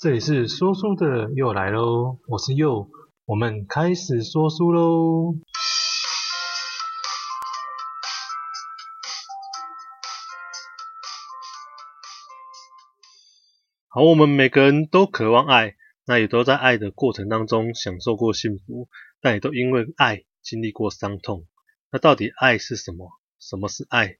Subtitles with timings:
[0.00, 2.88] 这里是说书的又来喽，我是佑，
[3.26, 5.34] 我们开始说书喽。
[13.88, 15.76] 好，我们每个人都渴望爱，
[16.06, 18.88] 那也都在爱的过程当中享受过幸福，
[19.20, 21.46] 但也都因为爱经历过伤痛。
[21.92, 23.10] 那到底爱是什么？
[23.38, 24.16] 什么是爱？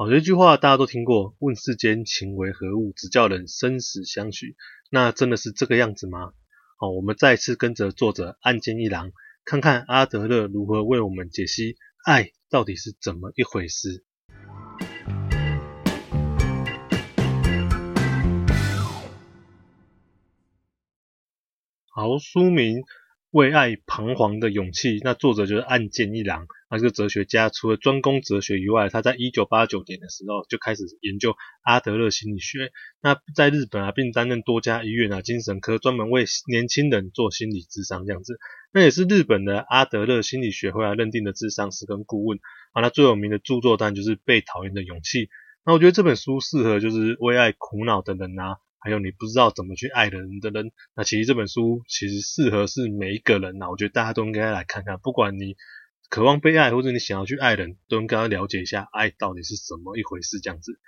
[0.00, 4.54] 好，有一句话大家都听过：“问世间情为何物，只叫人生死相许。”
[4.92, 6.34] 那真的是这个样子吗？
[6.78, 9.10] 好，我们再次跟着作者岸见一郎，
[9.44, 11.74] 看看阿德勒如何为我们解析
[12.06, 14.04] 爱到底是怎么一回事。
[21.90, 22.84] 好，书名。
[23.30, 32.72] 为爱彷徨的勇气，那作者就是岸见一郎，他这个哲学家，除了专攻哲学以外，他在一九八九年的时候就开始研究阿德勒心理学。
[33.02, 38.38] 那在日本啊，并担任多家医院啊精神科，专门为年轻人做心理咨商这样子。
[38.72, 42.38] 那也是日本的阿德勒心理学会啊认定的智商师跟顾问
[42.72, 42.80] 啊。
[42.80, 45.26] 那最有名的著作当然就是《被讨厌的勇气》。
[45.66, 48.56] 那我觉得这本书适合就是为爱苦恼的人啊。
[48.80, 53.70] 还有你不知道怎么去爱的人的人，那其实这本书其实适合是每一个人呐。
[53.70, 55.56] 我觉得大家都应该来看看，不管你
[56.08, 60.78] 渴望被爱，或者你想要去爱人，都应该了解一下爱到底是什么一回事这样子。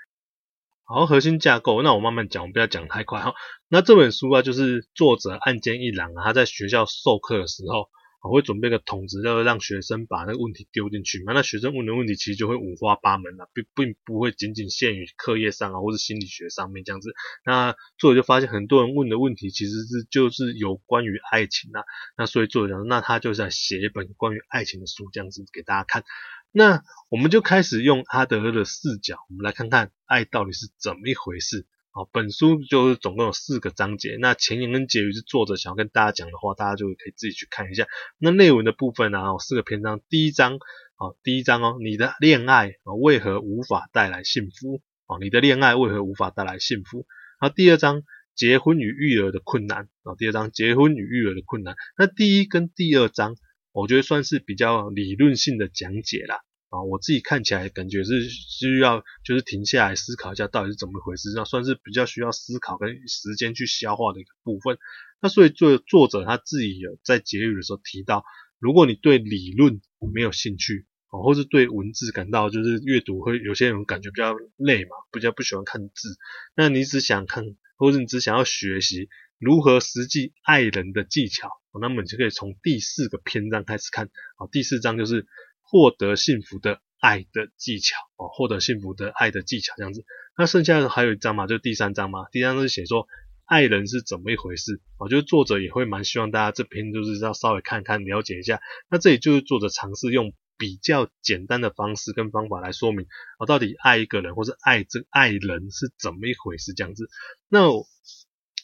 [0.85, 3.35] 好，核心架构，那我慢慢讲，我不要讲太快哈。
[3.69, 7.89] 那这本书啊，就是作者岸见一郎啊，他在学校授课的时候。
[8.23, 11.33] 我会准备个筒子，要让学生把那个问题丢进去嘛。
[11.33, 17.15] 那学生问的问题其实就会五花八门了，并并不会仅仅限于课业上啊，或是心理学上面这样子。
[17.45, 21.83] 那作者就发现很多人问的问题其实是就是有关于爱情啊。
[22.17, 26.05] 那所以作者讲，那他就在写一本关于爱情的书，这样子给大家看。
[26.53, 31.67] 那我们就开始用阿德勒的视角，我们来看看爱到底是怎么一回事。
[31.93, 37.89] 好，本书就是总共有四个章节，那前言跟结语是作者想要跟大家讲的话，大家就可以自己去看一下。
[38.17, 40.61] 那内文的部分呢，有四个篇章，第一章，
[40.95, 44.81] 好，第一章哦，你的恋爱啊为何无法带来幸福？
[45.07, 47.07] 啊，你的恋爱为何无法带来幸福？
[47.41, 48.05] 然后第二章，
[48.37, 51.75] 结婚与育儿的困难啊，第二章，结婚与育儿的困难。
[51.99, 53.35] 那第一跟第二章，
[53.73, 56.37] 我觉得算是比较理论性的讲解啦。
[56.71, 64.79] 啊，我自己看起来感觉是需要，就是停下来思考一下到底是怎么回事，那算是比较需要思考跟时间去消化的一个部分。
[65.21, 68.25] 那所以作作者他自己有在结语的时候提到，
[68.61, 69.81] 如果你对理论
[70.15, 76.17] 没有兴趣，啊，或是对文字感到就是阅读会有些人感觉比较累嘛，比较不喜欢看字，
[76.55, 77.45] 那你只想看，
[77.79, 79.09] 或者你只想要学习
[79.41, 81.51] 如何实际爱人的技巧，
[81.81, 84.07] 那么你就可以从第四个篇章开始看，
[84.37, 85.27] 啊，第四章就是。
[85.71, 90.05] 获得幸福的爱的技巧哦，获得幸福的爱的技巧这样子。
[90.37, 92.27] 那剩下的还有一章嘛，就第三章嘛。
[92.33, 93.07] 第三章是写说
[93.45, 98.61] 爱人是怎么一回事哦，就是作者也会蛮希望大家这篇就是要稍微看看了解一下。
[98.91, 103.07] 那这里就是作者尝试用比较简单的方式跟方法来说明
[103.39, 107.09] 我，到底爱一个人或是爱这爱人是怎么一回事这样子。
[107.49, 107.61] 那。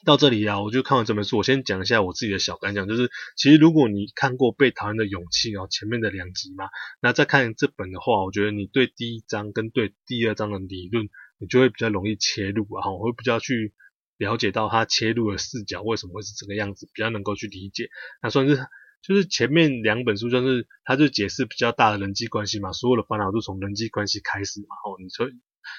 [0.04, 1.38] 到这里啊，我就看完这本书。
[1.38, 6.68] 我先讲一下我自己的小感想，就是其实如果你看过《被讨厌的勇气》哦，前面的两集嘛，
[7.00, 11.08] 那再看这本的话，我觉得你对第一章跟对第二章的理论，
[11.38, 13.72] 你就会比较容易切入啊，我会比较去
[14.18, 17.88] 了解到他切入的视角为什么会是这个样子，比较能够去理解。
[18.22, 18.56] 那算是
[19.02, 25.28] 就是前面两本书，就是他就解释比较大的人际关系嘛，所有的烦恼都从人际关系开始嘛，哦，你说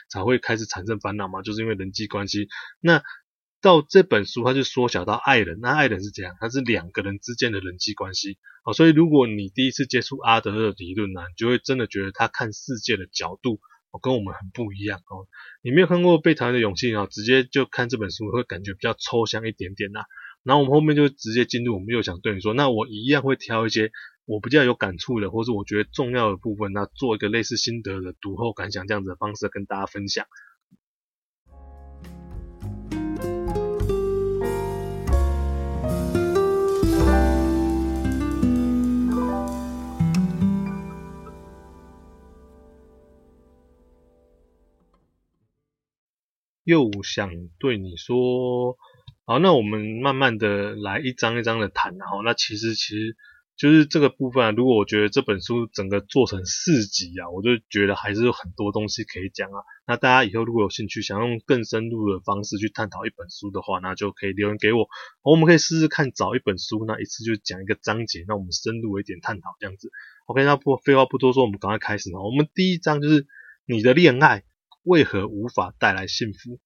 [0.09, 2.47] 才会开始产生烦恼嘛，就是因为人际关系。
[2.79, 3.03] 那
[3.67, 5.59] 到这本书，它就缩小到爱人。
[5.61, 6.37] 那爱人是怎样？
[6.39, 8.37] 它是两个人之间的人际关系。
[8.63, 13.59] 哦，所以如果你第一次接触阿德勒的理论呢，你就会真的觉得他看世界的角度
[13.91, 15.27] 哦，跟我们很不一样哦。
[15.61, 19.99] 你没有看过《被讨厌的勇气》啊，直接就看这本书会感觉比较抽象一点点呐。
[20.43, 23.91] 然后我们后面就直接进入，我们又想对你说，那我一样会挑一些
[24.25, 30.25] 我比较有感触的，或是我觉得重要的部分，那做一个类似心得的读后感想这样子的方式跟大家分享。
[46.67, 48.75] 又想对你说，
[49.25, 53.15] 好，那我们慢慢的来一章一章的谈，然后那其实其实
[53.55, 54.51] 就是这个部分啊。
[54.51, 59.63] 如果我觉得这本书整个做成四集啊，我就觉得还是有很多东西可以讲啊。
[59.87, 64.89] 那大家以后如果有兴趣，想用更深入的方式去探讨一本书的话，那就可以留言给我，
[65.23, 69.89] 我们可以试试看找一本书，那一次就讲一个章节，那我们深入一点探讨这样子。
[70.25, 72.13] OK，那不废话不多说，我们赶快开始。
[72.13, 73.25] 我们第一章就是
[73.65, 74.43] 你的恋爱。
[74.87, 76.59] 为何无法带来幸福？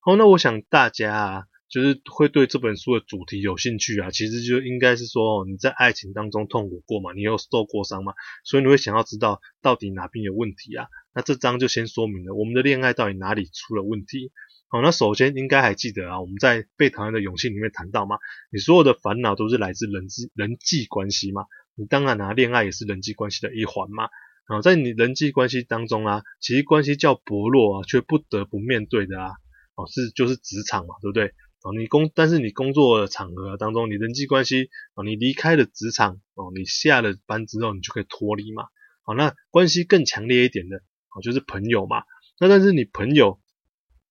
[0.00, 10.86] 好，那我想大家啊，就是会对这本书的主题有兴趣啊，其实就应该是说你在爱情当中痛苦过嘛，你有受过伤嘛，所以你会想要知道到底哪边有问题啊？
[11.14, 14.30] 那这章就先说明了我们的恋爱到底哪里出了问题。
[14.68, 18.18] 好，那首先应该还记得啊，我们在被讨厌的勇气里面谈到嘛，
[18.52, 24.08] 你所有的烦恼都是来自人际人际关系嘛，你当然啊，恋爱也是人际关系的一环嘛。
[24.46, 29.30] 啊，在你人际关系当中啊，其实关系较薄弱啊，却不得不面对的啊，
[29.74, 31.32] 哦是就是职场嘛，对不对？
[31.62, 38.64] 哦，你工，但是你工作的场合当中，你人际关系，哦，你离开了职场，哦，你下了班之后，你就可以脱离嘛。
[39.02, 42.02] 好，那关系更强烈一点的，哦，就是朋友嘛。
[42.38, 43.40] 那但是你朋友，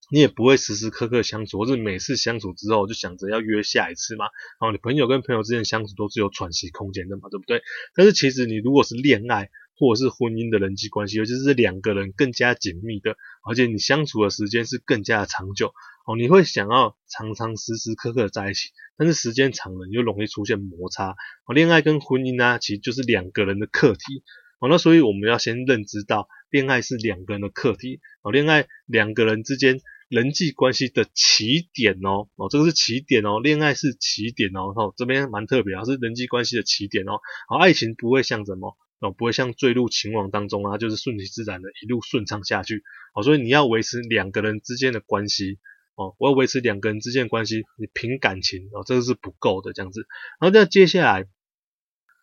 [0.10, 4.26] 你也不会时时刻刻相处，或是每次相处之后就想着要约下一次嘛。
[4.60, 7.62] 哦，你朋友跟朋友之间相处都是有喘息空间的嘛，对不对？
[7.94, 13.18] 但是其实你如果是恋爱，或者是婚姻的人际关系，尤其是两个人更加紧密的，
[13.48, 15.74] 而且你相处的时间是更加的长久
[16.06, 21.16] 哦，你会想要常常时时刻刻在一起，但是时间长了，你就容易出现摩擦
[21.46, 21.54] 哦。
[21.54, 24.24] 恋爱跟婚姻呢，其实就是两个人的课题
[24.60, 24.70] 哦。
[24.70, 28.32] 那所以我们要先认知到，恋爱是两个人的课题哦。
[28.32, 29.80] 恋爱两个人之间
[30.10, 34.74] 人际关系的起点哦哦，这个是起点哦，恋爱是起点哦。
[34.76, 37.20] 哦，这边蛮特别啊，是人际关系的起点哦。
[37.48, 38.78] 好，爱情不会像什么。
[39.04, 42.84] 哦，不会像坠入情网当中啊，就是顺其自然的一路顺畅下去。
[43.14, 45.60] 哦，所以你要维持两个人之间的关系，
[45.96, 50.08] 哦，我要维持两个人之间的关系，你凭感情哦，这个是不够的这样子。
[50.40, 51.28] 然后那接下来，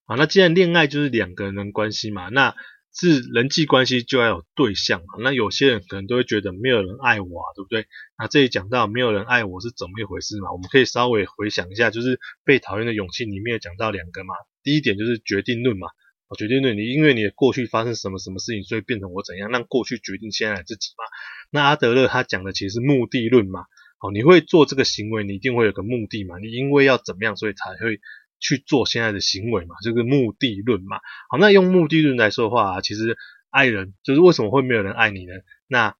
[0.06, 2.54] 啊，那既然恋爱就是两个人的关系嘛，那
[2.94, 5.20] 是人际关系就要有对象嘛。
[5.20, 7.86] 那有些人可能都会觉得没有人爱我啊，对不对？
[8.18, 10.50] 那这里讲到没有人爱我是怎么一回事嘛？
[10.50, 14.34] 我们可以稍微回想一下，就是被讨厌的勇气里面讲到两个嘛。
[14.62, 15.88] 第一点就是决定论嘛。
[16.30, 21.04] 我决定对你，因为你的过去发生什么什么事情，所以变成我怎样，让过去决定现在自己嘛。
[21.50, 23.66] 那阿德勒他讲的其实是目的论嘛。
[23.98, 26.38] 哦，你会做这个行为，你一定会有个目的嘛。
[26.38, 28.00] 你因为要怎么样，所以才会
[28.38, 31.00] 去做现在的行为嘛，这个目的论嘛。
[31.28, 33.18] 好，那用目的论来说的话啊，其实
[33.50, 35.32] 爱人就是为什么会没有人爱你呢？
[35.66, 35.96] 那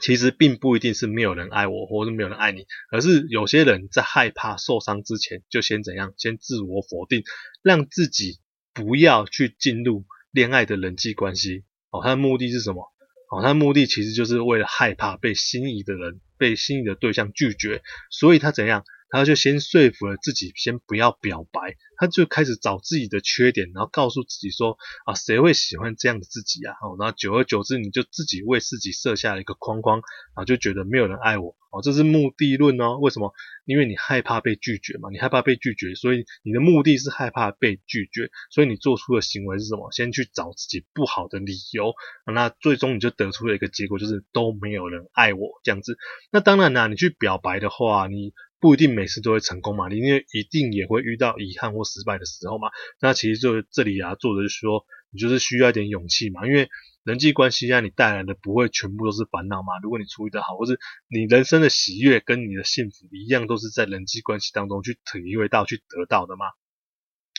[0.00, 7.24] 其实并不一定是没有人爱我，或是没有人爱你，而是有些人在害怕受伤之前，就先怎样，先自我否定，
[7.62, 8.38] 让自己。
[8.74, 12.92] 不要去进入恋爱的人际关系，哦，他的目的是什么？
[13.30, 18.84] 哦，他的目的其实就是为了害怕被心仪的人、被心仪的对象拒绝，所以他怎样？
[19.18, 24.76] 他就先说服了自己，先不要表白，他就开始找自己的缺点，然后告诉自己说
[25.06, 26.74] 啊，谁会喜欢这样的自己啊？
[26.98, 32.98] 然后久而久之，你就自己为自己设下了一个框框，然后就觉得没有人爱我，哦，这是目的论哦。
[32.98, 33.32] 为什么？
[33.66, 39.90] 因为你害怕被拒绝嘛，你害怕被拒绝，所以你的目的是害怕被拒绝，所以你做出的行为是什么？
[39.92, 41.94] 先去找自己不好的理由，
[42.26, 45.96] 那最终你就得出了一个结果，就是都没有人爱我这样子。
[46.30, 48.32] 那当然啦，你去表白的话，你。
[48.64, 52.70] 不一定每次都会成功嘛，你因为一定也会遇到遗憾或失败的时候嘛。
[52.98, 56.70] 那其实就这里啊，作者就是说，你就是需要一点勇气嘛，因为
[57.02, 59.78] 人际关系让你带来的不会全部都是烦恼嘛。
[59.82, 60.80] 如果你处理得好，或是
[61.10, 66.46] 你人生的喜悦跟你的幸福一样，都是在人际关系当中去体会到、去得到的嘛。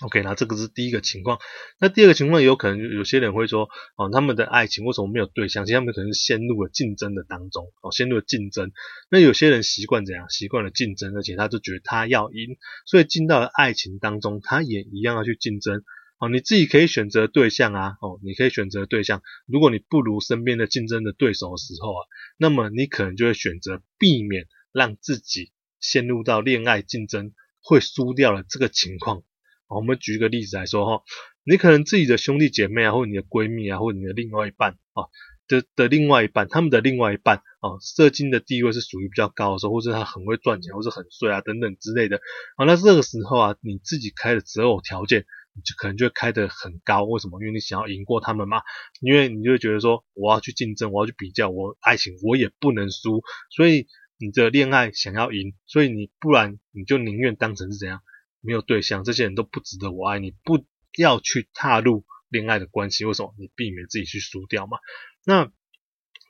[0.02, 1.40] OK，那这个是第一个情况。
[1.80, 5.66] 那第二个情况，有可能有些人会说，哦，他们的爱情为什么没有对象？
[5.66, 8.74] 其实他们可能是陷入了竞争的当中，哦，陷入了竞争。
[9.10, 10.30] 那有些人习惯怎样？
[10.30, 15.82] 习惯了竞争，而且他就觉得他要赢，所以进到了爱情当中，他也一样要去竞争。
[16.20, 19.22] 哦，你自己可以选择对象啊，哦，你可以选择对象。
[19.48, 22.02] 如果你不如身边的竞争的对手的时候啊，
[22.38, 29.24] 那么你可能就会选择避免让自己陷入到恋爱竞争会输掉了这个情况。
[29.68, 31.04] 我们举一个例子来说哈，
[31.44, 35.10] 你可能自己的兄弟姐妹啊，或者你的闺蜜啊，或者你的另外一半啊
[35.48, 42.18] 的的另外一半，他们的另外一半啊，社经的地位是属于比较高的时候，或者他很会赚钱，或者很帅啊等等之类的
[42.58, 47.40] 啊，那这个时候啊，你自己开的择偶条件，你就可能就会开得很高，为什么？
[47.42, 48.62] 因为你想要赢过他们嘛，
[49.02, 53.22] 因为你就会觉得说，我要去竞争，我要去比较，我爱情我也不能输，
[53.56, 53.86] 所以
[54.18, 58.02] 你的恋爱想要赢，所以你不然你就宁愿当成是怎样？
[58.46, 60.64] 没有对象，这些人都不值得我爱你，不
[60.98, 63.06] 要去踏入恋爱的关系。
[63.06, 63.34] 为什么？
[63.38, 64.78] 你避免自己去输掉嘛。
[65.26, 65.52] 那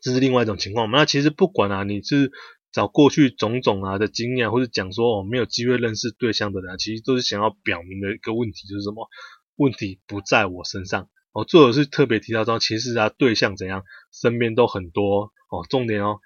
[0.01, 0.99] 这是另外一种情况嘛。
[0.99, 2.31] 那其实不管啊，你是
[2.71, 9.07] 找过去种种啊的经验，或者讲说哦没有机会认识对象的人，其实都是想要表明的一个问题，就是什么？
[9.55, 11.45] 问题不在我身上哦。
[11.45, 15.65] 作者是特别提到说，其实啊对象怎样，身边都很多哦。
[15.69, 16.19] 重点哦，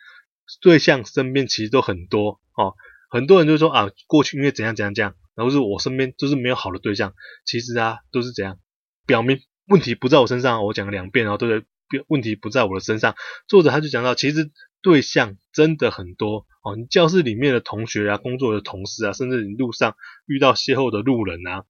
[0.61, 2.73] 对象身边其实都很多哦。
[3.11, 5.15] 很多人就说啊，过去因为怎样怎样怎样。
[5.39, 7.13] 然后是我身边就是没有好的对象，
[7.45, 8.59] 其实啊都是怎样，
[9.07, 10.65] 表明问题不在我身上。
[10.65, 12.05] 我讲了两遍，然后对不对？
[12.09, 13.15] 问题不在我的身上。
[13.47, 21.63] 作者他就讲到，其实对象真的很多哦，你教室里面的同学啊，工作的同事啊，甚至你路上遇到邂逅的路人啊，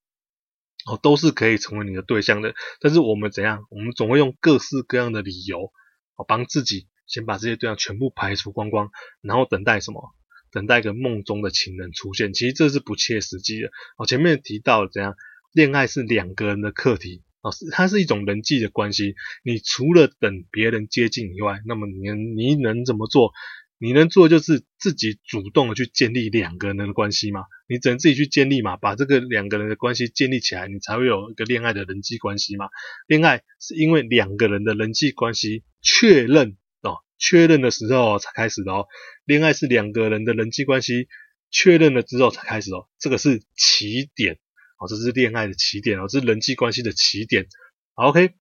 [0.90, 2.56] 哦，都是可以成为你的对象的。
[2.82, 3.66] 但是我们怎样？
[3.70, 5.72] 我们总会用各式各样的理由，
[6.16, 8.90] 哦，帮自己先把这些对象全部排除光光，
[9.22, 10.16] 然后等待什么？
[10.52, 12.34] 等待一个梦中的情人出现。
[12.34, 13.70] 其实这是不切实际的。
[13.98, 15.16] 哦，前面提到怎样？
[15.54, 17.24] 恋爱是两个人的课题。
[17.42, 19.16] 哦，是它是一种人际的关系。
[19.44, 23.32] 你除了等别人接近以外，那么你你能怎么做？
[23.82, 27.46] 你能做就是自己主动的去建立两个人的关系嘛。
[27.70, 32.68] 你只能自己去建立嘛，把这个两个人的关系建立起来，你才会有一个恋爱的人际关系嘛。
[33.08, 36.58] 恋爱是因为两个人的人际关系确认，
[37.20, 38.88] 确认的时候才开始的哦。
[39.26, 41.08] 恋爱是两个人的人际关系
[41.52, 44.40] 确认了之后才开始哦，这个是起点。
[44.80, 47.48] 哦，这是恋爱的起点哦，这是人际关系的起点。
[47.96, 48.32] ，OK，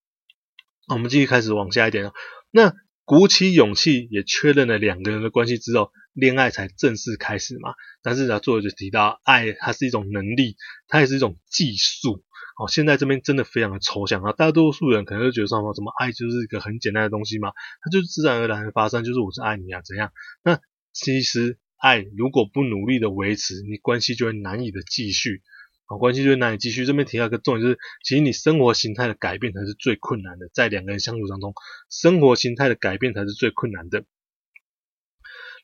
[0.87, 2.12] 我们继续开始往下一点哦。
[2.52, 7.75] 那鼓起勇气也确认了两个人的关系之后，恋爱才正式开始嘛。
[8.02, 10.56] 但是呢，作者就提到，爱它是一种能力，
[10.87, 12.23] 它也是一种技术。
[12.58, 20.10] 哦，现在这边真的非常的抽象啊，大多数人可能就觉得说，什么爱就是一个很简单的东西嘛，它就是自然而然的发生，就是我是爱你啊，怎样？
[20.42, 20.58] 那
[20.92, 25.40] 其实爱如果不努力的维持，你关系就会难以的继续。
[25.86, 26.84] 好，关系就会难以继续。
[26.84, 31.54] 这边提到一个重点，就是其实你生活形态的改变才是最困难的，在两个人相处当中，
[31.88, 34.04] 生活形态的改变才是最困难的。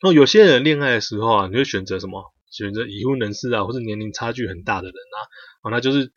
[0.00, 2.32] 那有些人恋爱的时候啊，你会选择什么？
[2.50, 5.18] 选择已婚人士啊，或是年龄差距很大的人啊，
[5.64, 6.12] 哦，那就是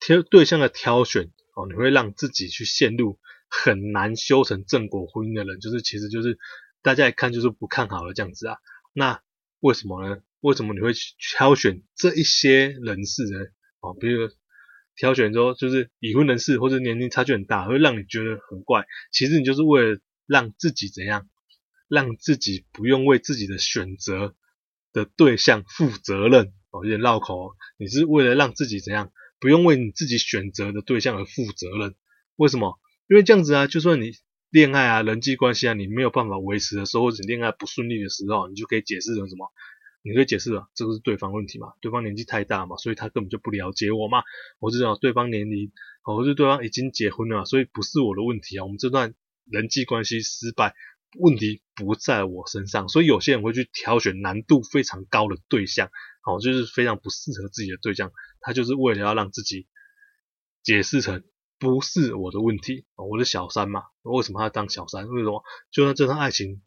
[0.00, 6.38] 挑对象的挑选哦，你会让自己去陷入很难修成正果婚姻的人，就是其实就是
[6.82, 8.58] 大家一看就是不看好的这样子啊。
[8.92, 9.20] 那
[9.60, 10.22] 为什么呢？
[10.40, 13.40] 为什么你会挑选这一些人士呢？
[13.80, 14.28] 哦，比如
[14.94, 18.86] 挑选说就是已婚人士或者年龄差距很大，会让你觉得很怪。
[19.10, 21.28] 其实你就是为了让自己怎样，
[21.88, 24.36] 让自己不用为自己的选择
[24.92, 26.52] 的对象负责任。
[26.70, 27.56] 哦，有点绕口哦。
[27.78, 31.94] 你是为了让自己怎样，不用为你自己选择的对象而负责任。
[32.36, 32.78] 为什么？
[33.08, 34.12] 因为这样子啊，就算你
[34.50, 39.50] 恋爱啊、人际关系啊，你没有办法维持的时候，或者恋爱不顺利的时候，你就可以解释成什么？
[40.02, 41.72] 你可以解释了，这个是对方问题嘛？
[41.80, 44.22] 对方年纪太大嘛，所以他根本就不了解我嘛。
[44.60, 48.64] 我知道对方年龄，或是对方已经结婚了，所以不是我的问题啊。
[48.64, 49.14] 我们这段
[49.50, 50.74] 人际关系失败，
[51.18, 52.88] 问题不在我身上。
[52.88, 55.90] 所以有些人会去挑选难度非常高的对象，
[56.28, 58.12] 哦，就是非常不适合自己的对象。
[58.40, 59.66] 他就是为了要让自己
[60.62, 61.24] 解释成
[61.58, 63.84] 不是我的问题，我是小三嘛？
[64.02, 65.08] 为什么要当小三？
[65.08, 65.42] 为什么？
[65.70, 66.60] 就算这段爱情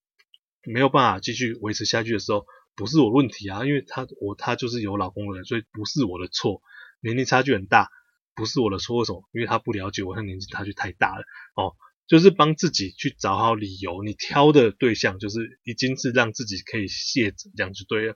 [0.64, 2.46] 没有办法继续维持下去的时候。
[2.74, 6.62] 不是我问题啊，因为他我他就是有老公的人，所以不是我的错。
[7.02, 7.90] 年龄差距很大，
[8.34, 8.98] 不是我的错。
[8.98, 9.28] 为什么？
[9.34, 11.22] 因为他不了解我，他年纪差距太大了。
[11.54, 11.76] 哦，
[12.08, 14.02] 就是帮自己去找好理由。
[14.04, 18.16] 你挑的对象就是已经是让自己可以卸责，这样就对了。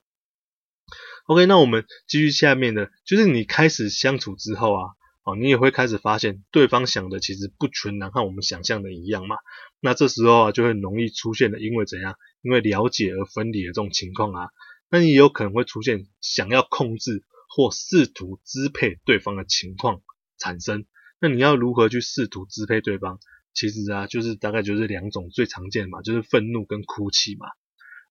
[1.27, 4.81] OK，那我们继续下面的，就是你开始相处之后啊，
[5.23, 9.35] 哦，你也会开始发现对方想的其实不全然和我们想象的一样嘛。
[9.79, 12.15] 那这时候啊，就会容易出现的，因为怎样？
[12.43, 14.49] 因为了解而分离的这种情况啊，
[14.91, 20.01] 那你有可能会出现想要控制或试图支配对方的情况
[20.37, 20.85] 产生。
[21.19, 23.19] 那你要如何去试图支配对方？
[23.55, 27.47] 其实啊，就是大概就是两种最常见的嘛，就是愤怒跟哭泣嘛。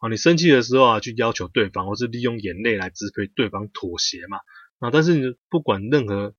[0.05, 4.39] 啊，你生气的时候啊，去要求对方，或是利用眼泪来支配对方妥协嘛。
[4.81, 6.35] 啊，但是你不管任何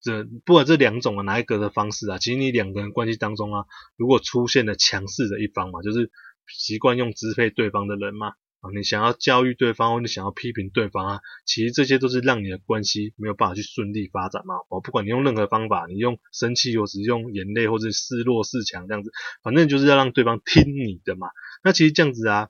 [0.00, 3.64] 这不管这两种啊哪一个的方式啊，其实你两个人关系当中啊，
[3.96, 6.10] 如果出现了强势的一方嘛，就是。
[6.52, 14.56] 习惯用支配对方的人嘛，啊，你想要教育对方，或者想要批评对方啊，其实这些都是让你的关系没有办法去顺利发展嘛。
[14.68, 19.12] 哦，不管你用任何方法，你用生气，或是用眼泪，或者示弱示强这样子，
[19.44, 21.28] 反正就是要让对方听你的嘛。
[21.62, 22.48] 那其实这样子啊，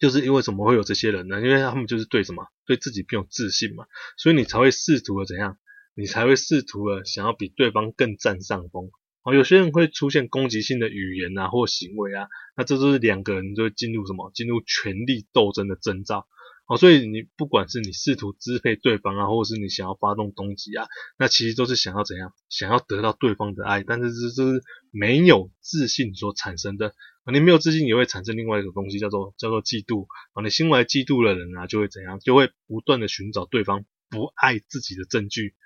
[0.00, 1.40] 就是因为什么会有这些人呢？
[1.40, 3.84] 因为他们就是对什么，对自己并有自信嘛，
[4.16, 5.58] 所以你才会试图的怎样，
[5.94, 8.90] 你才会试图的想要比对方更占上风。
[9.22, 12.26] 哦，有些人会出现攻击性的语言啊，或行为啊，
[12.56, 14.32] 那这就是两个人就会进入什么？
[14.34, 16.26] 进入权力斗争的征兆。
[16.70, 20.86] 哦，所以你不管是你试图支配对方啊，或者是你想要发动攻击啊，
[21.18, 22.32] 那其实都是想要怎样？
[22.48, 24.62] 想要得到对方的爱，但是这这是
[24.92, 26.94] 没有自信所产生的。
[27.24, 30.06] 啊，你没有自信也会产生另外一种东西，叫做叫做嫉妒。
[30.32, 32.20] 啊，你心怀嫉妒的人啊，就会怎样？
[32.20, 35.56] 就会不断的寻找对方不爱自己的证据。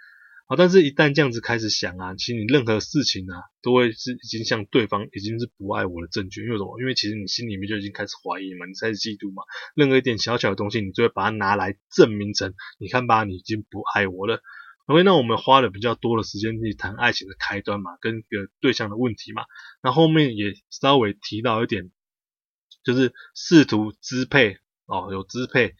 [0.47, 6.43] 好，但是，一旦这样子开始想啊，其实你任何事情啊，都会是已经向对方已经是不爱我的证据。
[6.45, 6.79] 因为什么？
[6.81, 9.43] 因为其实你心里面就已经开始怀疑嘛，你开始嫉妒嘛。
[9.75, 14.43] 任何一点小小的东西，你就会把它拿来证明成，你看吧，你已经不爱我了。
[14.85, 19.45] OK，那我们花了比较多的时间去谈爱情的开端嘛，跟个对象的问题嘛。
[19.83, 21.91] 那后面也稍微提到一点
[22.85, 25.75] 就是试图支配哦，有支配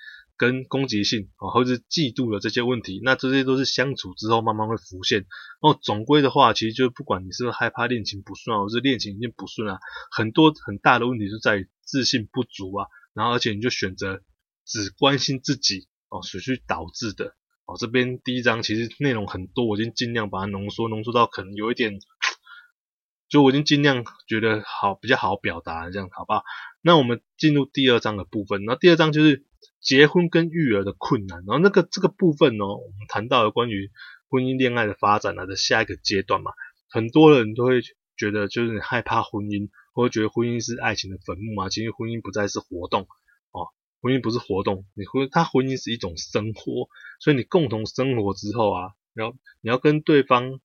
[0.45, 5.27] 跟攻击性啊，或者是嫉妒的这些问题，那这些都是相处之后慢慢会浮现。
[5.61, 9.79] 哦，总归的话，其实就不管你是不是害怕恋情不顺啊，或是恋情已经不顺啊，
[10.11, 14.21] 很多很大的问题就在于自信不足啊，然后而且你就选择
[14.67, 17.35] 只关心自己哦，所去导致的。
[17.67, 21.99] 哦，这边第一章其实内容很多，我已经尽量把它浓缩，浓缩到可能有一点，
[23.31, 26.43] 就我已经尽量觉得好比较好表达这样，好不好？
[26.83, 29.47] 那我们进入第二章的部分，那第二章就是
[29.81, 33.91] 结婚跟育儿的困难，然后那个这个部分呢，我们谈到了关于
[34.29, 36.53] 婚姻恋爱的发展啊的下一个阶段嘛，
[36.91, 37.83] 很多人都会
[38.17, 43.07] 觉得就是害怕婚姻，或者觉得婚姻是爱情的坟墓嘛，其实婚姻不再是活动。
[44.01, 46.91] 婚姻不是活动，你婚他婚姻是一种生活，
[47.21, 50.61] 所以你共同生活之后啊，然后你要跟对方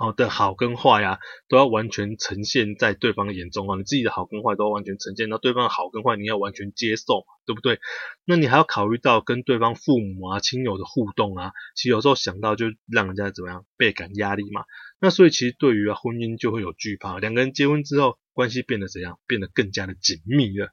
[0.00, 7.80] 好的好跟坏呀、都要完全呈现在对方眼中啊，你自己的好跟坏都要完全呈现到对方的好跟坏，你要完全接受，对不对？
[8.24, 14.62] 那你还要考虑到跟对方父母啊、亲友的互动啊，其实有时候想到就让人家怎么样倍感压力嘛。
[15.00, 19.18] 那所以其实对于啊婚姻就会有惧怕，两个人结婚之后关系变得怎样？
[19.26, 20.68] 变得更加的紧密了。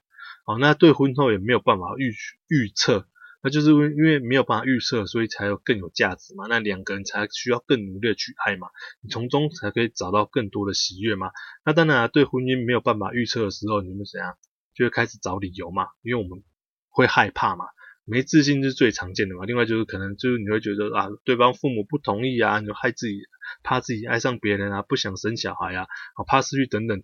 [0.46, 2.14] 好，那对婚后也没有办法预
[2.48, 3.08] 预测，
[3.46, 6.48] 那就是因为因为没有办法预测，所以才有更有价值嘛。
[6.50, 8.70] 那两个人才需要更努力的去爱嘛，
[9.02, 11.30] 你从中才可以找到更多的喜悦嘛。
[11.64, 14.36] 那当然啊，对婚姻没有办法预测的时候，你们怎样
[14.74, 16.44] 就会开始找理由嘛，因为我们
[16.90, 17.66] 会害怕嘛，
[18.04, 19.46] 没自信是最常见的嘛。
[19.46, 23.20] 另外就是可能就是你会觉得啊，对方父母不同意啊，你就害自己，
[23.62, 25.86] 怕自己爱上别人啊，不想生小孩啊，
[26.26, 27.04] 怕失去等等。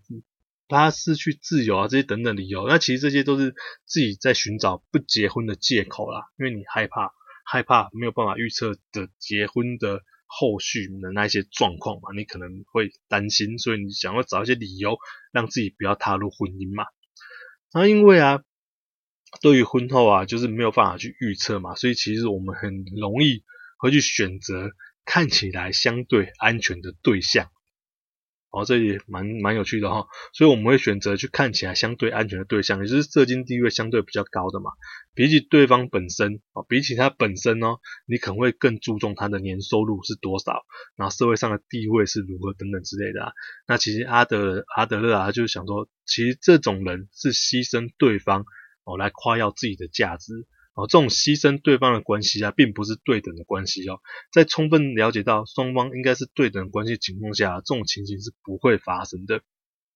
[0.75, 3.53] 他失去自由啊，这些等等理由，那其实这些都是
[3.85, 7.11] 自己在寻找不结婚的借口啦，因为你害怕，
[7.45, 14.97] 害怕没有办法预测的结婚的后续的那些状况嘛，你可能会担心，所以你想要找一些理由
[15.31, 16.85] 让自己不要踏入婚姻嘛。
[17.73, 18.41] 那因为啊，
[19.41, 23.43] 对于婚后啊，就是没有办法去预测嘛，所以其实我们很容易
[23.77, 24.69] 会去选择
[25.05, 27.49] 看起来相对安全的对象。
[28.51, 34.71] 哦，这也蛮蛮有趣的哈，所以我们会选择去看起来相对安全的对象，也就是社经地位相对比较高的嘛。
[35.13, 40.63] 比起对方本身，哦，比起他本身哦，你可能会更注重他的年收入是多少，
[40.97, 43.31] 然后社会上的地位是如何等等之类的啊。
[43.67, 48.45] 那其实阿德阿德勒啊，就是想说，其实这种人是牺牲对方
[48.83, 50.45] 哦来夸耀自己的价值。
[50.73, 53.99] 哦，这种牺牲对方的关系啊，并不是对等的关系哦。
[54.31, 59.41] 在充分了解到双方应该是对等的关系情况下，这种情形是不会发生的。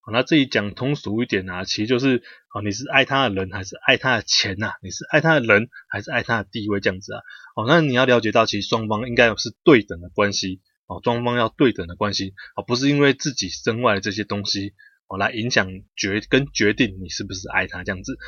[0.02, 2.22] 好，那这里讲通俗一点啊，其实就是，
[2.54, 4.74] 哦，你是爱他的人还是爱他的钱呐？
[4.84, 7.22] 你是爱他的人还是爱他的地位这样子啊？
[7.56, 10.62] 哦，那你要了解到，其实双方应该是对等的关系。
[10.88, 14.74] 哦，双方要对等的关系，而不是因为自己身外的这些东西，
[15.08, 18.20] 哦，来影响决跟决定你是不是爱他这样子。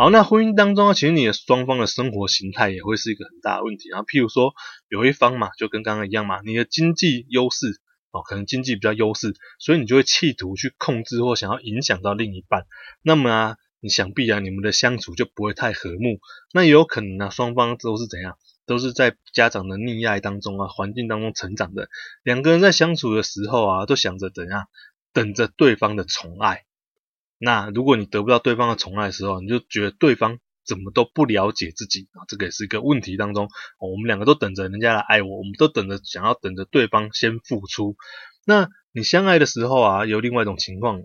[0.00, 3.90] 好，那婚姻当中啊，其实你的双方的生活形态也会是一个很大的问题。
[3.90, 4.54] 然后，譬如说
[4.88, 7.78] 有一方嘛，就跟刚刚一样嘛，你的经济优势
[8.10, 12.64] 哦，可能经济比较优势，所以你就会企图去控制或想要影响到另一半。
[13.02, 16.18] 那么啊，你想必啊，你们的相处就不会太和睦。
[16.54, 21.90] 那也有可能啊，双方都是怎样，都是在家长的溺爱当中啊，环境当中成长的。
[22.22, 24.66] 两个人在相处的时候啊，都想着怎样，
[25.12, 26.64] 等着对方的宠爱。
[27.42, 33.48] 那如果你得不到对方的宠爱的时候，你就觉得对方怎么都不了解自己啊，这个也是一个问题当中。
[33.78, 37.96] 我们两个都等着人家来爱我，我们都等着想要等着对方先付出。
[38.44, 41.02] 那你相爱的时候啊，有另外一种情况，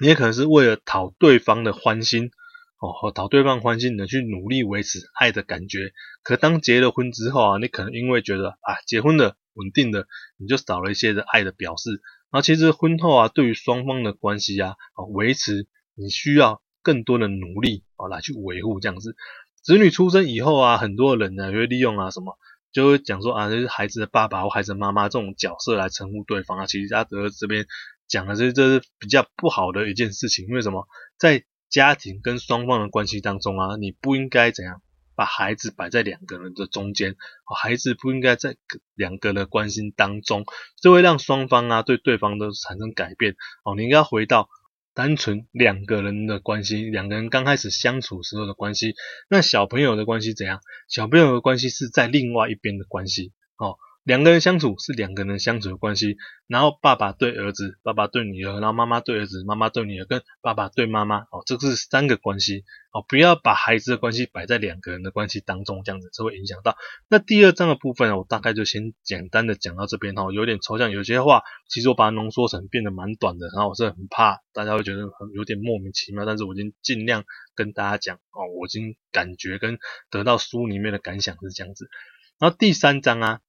[0.00, 2.30] 你也可能是为了讨对方的欢心
[2.78, 5.92] 哦，和讨对方欢心你去努力维持爱的感觉。
[6.22, 12.00] 可当结了婚之后啊，你可能因为觉得啊，结婚了稳定的，你就少了一些的爱的表示。
[12.30, 19.16] 然后其实婚后啊，对于双方的关系啊，啊维持你需要更多的努力啊来去维护这样子。
[19.62, 22.38] 子女出生以后啊，很多人呢就会利用啊什么，
[22.72, 26.66] 就会讲说啊，这是孩子的爸爸或孩子的妈妈这种角色来称呼对方啊。
[26.66, 27.66] 其实阿德这边
[28.08, 30.86] 讲的是这是比较不好的一件事情，因为什么？
[31.18, 34.82] 在家庭跟双方的关系当中啊，你不应该怎样？
[35.20, 38.56] 把孩子摆在两个人的中间，孩子不应该在
[38.94, 40.46] 两个人的关心当中，
[40.80, 43.36] 这会让双方啊对对方都产生改变。
[43.62, 44.48] 哦，你应该回到
[44.94, 48.94] 单纯两个人的关系，两个人刚开始相处时候的关系。
[49.28, 50.62] 那小朋友的关系怎样？
[50.88, 53.34] 小朋友的关系是在另外一边的关系。
[53.58, 66.76] 哦，两个人相处是两个人相处的关系，然后爸爸对儿子，爸爸对女儿，然后妈妈对儿子，妈妈对女儿，跟爸爸对妈妈，哦，这是三个关系，哦，不要把孩子的关系摆在两个人的关系当中，这样子这会影响到。
[67.08, 79.78] 那第二章的部分，我大概就先简单的讲到这边哈，有点抽象，有些话其实我把它浓缩成变得蛮短的，然后我是很怕大家会觉得很有点莫名其妙，但是我已经尽量跟大家讲哦，我已经感觉跟
[80.10, 81.90] 得到书里面的感想是这样子。
[82.38, 83.40] 然后第三章啊。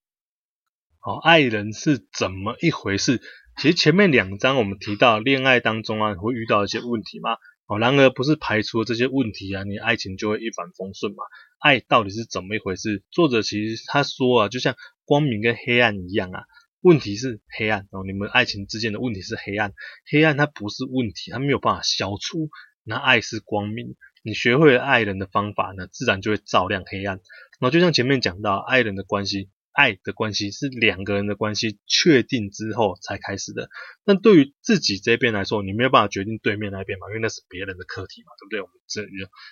[1.03, 3.21] 哦，爱人是怎么一回事？
[3.57, 7.31] 其实前面两章我们提到恋爱当中啊会遇到一些问题嘛。
[7.65, 11.23] 哦，然而不是排除了这些问题啊，你爱情就会一帆风顺嘛。
[11.59, 13.03] 爱到底是怎么一回事？
[13.11, 16.43] 作者其实他说啊，就像光明跟黑暗一样啊，
[16.81, 19.73] 问题是黑暗哦，你们爱情之间的问题是黑暗，
[20.11, 22.49] 黑暗它不是问题，它没有办法消除。
[22.83, 27.21] 那爱是光明，你学会了爱人的方法呢，自然就会照亮黑暗。
[27.59, 29.49] 然后就像前面讲到爱人的关系。
[29.73, 33.69] 爱的关系是两个人的关系确定之后才开始的。
[34.05, 38.61] 但对于自己这边来说，你没有办法决定对面那边嘛，因为那是别人的课题嘛，对不对？
[38.61, 39.03] 我们这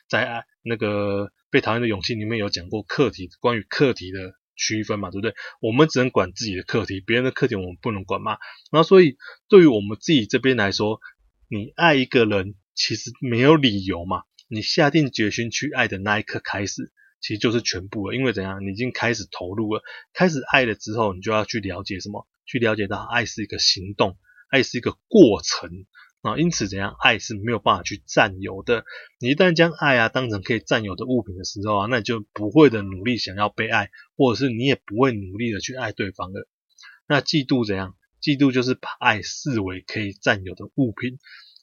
[0.07, 5.33] 在爱那个被讨厌的勇气里面有讲过课题，关于课题的区分嘛，对不对？
[5.61, 8.37] 我们只能管自己的课题，别人的课题我们不能管嘛。
[8.71, 10.99] 然后所以对于我们自己这边来说，
[11.47, 16.91] 你爱一个人其实没有理由嘛，你下定决心去爱的那一刻开始。
[17.21, 19.81] 其实就是全部了，因为怎样，你已经开始投入了，
[20.13, 22.27] 开始爱了之后，你就要去了解什么？
[22.45, 24.17] 去了解到爱是一个行动，
[24.49, 25.85] 爱是一个过程
[26.21, 26.37] 啊。
[26.37, 28.85] 因此，怎样，爱是没有办法去占有的。
[29.19, 36.47] 你一旦将爱啊当成可以占有的物品的时候啊，那你就不会的努力想要被爱，或者是你也不会努力的去爱对方了。
[37.07, 37.95] 那嫉妒怎样？
[38.21, 41.19] 嫉妒就是把爱视为可以占有的物品。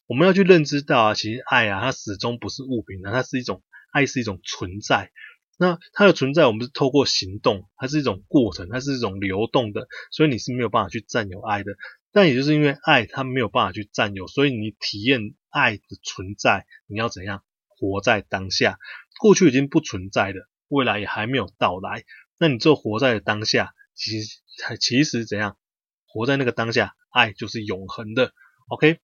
[0.06, 5.10] 我们要去认知到啊，其实爱啊，它始终不是物品的，它是一种爱，是一种存在。
[5.58, 11.76] 那它的存在，我们是透过行动，它是一种过程，它是一种流动的，所以你是没有办法去占有爱的。
[12.12, 18.78] 但也就是因为爱，它没有办法去占有，所以你体验爱的存在，你要怎样活在当下？
[19.18, 22.04] 过去已经不存在的，未来也还没有到来，
[22.38, 24.40] 那你就活在当下，其实
[24.78, 25.56] 其实怎样
[26.06, 28.32] 活在那个当下，爱就是永恒的。
[28.68, 28.98] OK，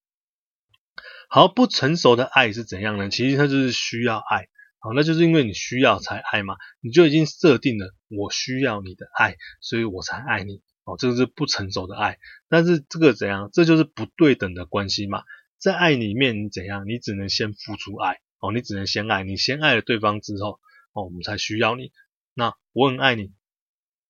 [1.31, 3.09] 好，不成熟的爱是怎样呢？
[3.09, 4.49] 其实它就是需要爱。
[4.85, 10.61] 好，那就是因为你需要才爱嘛，你就已经设定了我需要你的爱，所以我才爱你。
[10.85, 12.19] 哦，这个是不成熟的爱，
[12.49, 13.51] 但是这个怎样？
[13.53, 15.23] 这就是不对等的关系嘛。
[15.57, 16.89] 在爱里面，你怎样？
[16.89, 20.59] 你只能先付出爱，哦，你只能先爱，你先爱了对方之后，
[20.93, 21.93] 哦，我们才需要你。
[22.35, 23.33] 那我很爱你，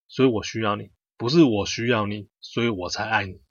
[0.09, 3.43] 所以我需要你，不是我需要你，所以我才爱你。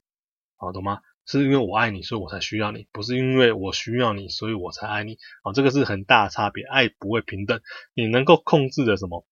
[0.56, 1.00] 好，懂吗？
[1.26, 5.18] 是因为我爱你，所以我才需要你，不是因为我需要你，所以我才爱你。
[5.44, 7.60] 哦，这个是很大的差别，爱不会平等。
[7.94, 9.26] 你能够控制的什么？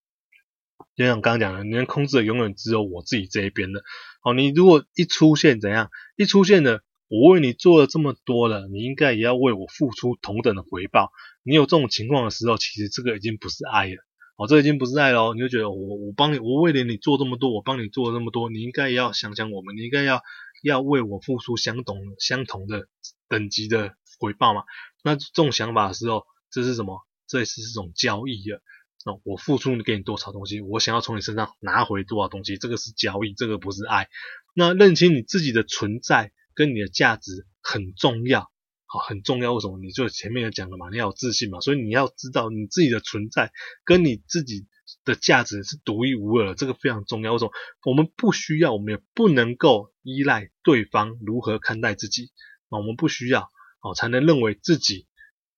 [0.96, 3.82] 就像刚刚讲的，你能控制的永远只有我自己这一边的。
[4.22, 5.90] 哦，你如果一出现怎样？
[6.16, 11.10] 一出现了，我为你做了这么多了，你应该也要为我付出同等的回报。
[11.42, 13.96] 你有这种情况的时候，其实这个已经不是爱了。
[14.40, 15.34] 哦，这已经不是爱了。
[15.34, 20.22] 你就觉得我我帮你，我为了你做这么多，我帮你做了这么多，你应该也要想想我们，你应该要。
[20.62, 22.86] 要为我付出相同相同的
[23.30, 24.64] 等级的回报嘛？
[25.02, 27.00] 那这种想法的时候，这是什么？
[27.26, 28.60] 这也是一种交易啊！
[29.06, 34.10] 哦，我付出给你多少东西，我想要从你身上拿回多少东西，这个是交易，这个不是爱。
[34.54, 38.50] 那认清你自己的存在跟你的价值很重要，
[38.92, 39.54] 好，很重要。
[39.54, 39.78] 为什么？
[39.78, 43.52] 你就前面有讲了嘛，你要有自信嘛，所以你要知道你自己的存在
[43.84, 44.66] 跟你自己
[45.04, 47.32] 的价值是独一无二的，这个非常重要。
[47.34, 47.52] 为什么？
[47.84, 52.32] 我们不需要，我们也不能够依赖对方如何看待自己
[52.68, 55.06] 啊，我们不需要哦，才能认为自己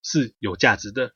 [0.03, 1.07] 是有价值的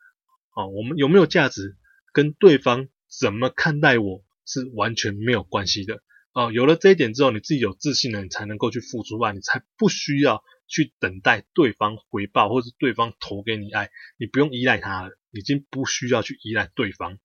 [0.55, 0.65] 啊。
[0.65, 1.77] 我们有没有价值，
[2.13, 6.01] 跟对方怎么看待我是完全没有关系的
[6.31, 6.51] 啊。
[6.51, 17.17] 有了这一点之后，你自己有自信了，你才能够去付出爱，你才不需要去等待对方回报，或是对方投给你爱，你不用依赖他了，已经不需要去依赖对方。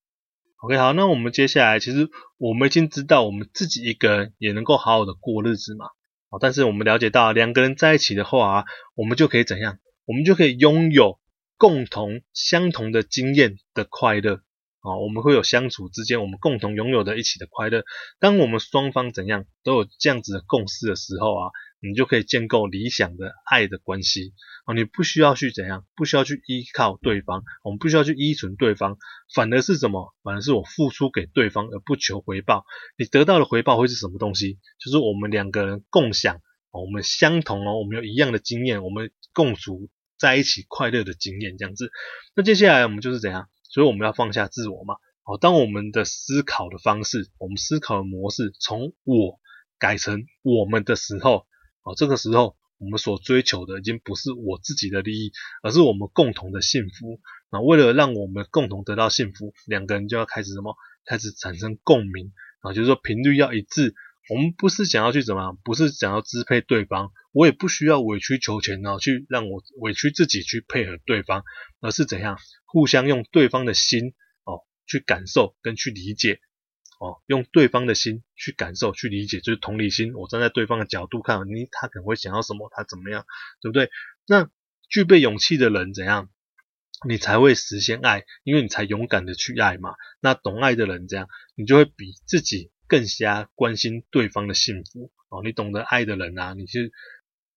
[0.59, 5.87] OK，好，那我们接下来其实我们已经知道，我们自己一个人也能够好好的过日子嘛。
[6.31, 9.81] 好，但是我们了解到两个人在一起的话啊，我们就可以怎样？
[10.05, 11.19] 我们就可以拥有
[11.59, 14.37] 共同相同的经验的快乐。
[14.83, 17.83] 啊，我们会有相处之间我们共同拥有的一起的快乐。
[18.21, 21.51] 当我们双方怎样都有这样子的共识的时候啊。
[21.83, 24.33] 你就可以建构理想的爱的关系
[24.65, 28.99] 啊，你不需要去怎样，不需要去依靠对方，我们不需要去依存对方，
[29.35, 30.15] 反而是什么？
[30.23, 32.65] 反而是我付出给对方而不求回报，
[32.97, 34.59] 你得到的回报会是什么东西？
[34.79, 36.41] 就是我们两个人共享，
[36.71, 41.91] 我们相同哦，我们有一样的经验，我们共处在一起快乐的经验这样子。
[42.37, 43.49] 那接下来我们就是怎样？
[43.69, 49.41] 所以我们要放下自我嘛，哦，当我们的思考的方式，我们思考的模式从我
[49.79, 51.47] 改成我们的时候，
[51.83, 57.21] 哦，这个时候我们所追求的已经不是我自己的利益，而是我们共同的幸福。
[57.51, 60.77] 那为了让我们共同得到幸福，两个人就要开始什么？
[61.05, 63.95] 开始产生共鸣啊，就是说频率要一致。
[64.31, 71.43] 我们不是想要去怎么样，不是想要支配对方，我也不需要委曲求全啊，去让我委屈自己去配合对方，
[71.81, 74.15] 而是怎样互相用对方的心
[74.45, 74.63] 哦。
[74.87, 76.41] 去感受跟去理解，
[77.03, 80.15] 哦，用对方的心去感受、去理解，就是同理心。
[80.15, 83.27] 我站在对方的角度看，你他可能会想要什么，他怎么样，
[83.61, 83.91] 对不对？
[84.29, 84.49] 那
[84.89, 86.31] 具备勇气的人怎样，
[87.09, 89.97] 你才会实现爱，因为你才勇敢的去爱嘛。
[90.21, 95.43] 那懂爱的人怎样，你就会比自己更加关心对方的幸福哦。
[95.43, 96.83] 你懂得爱的人啊，你就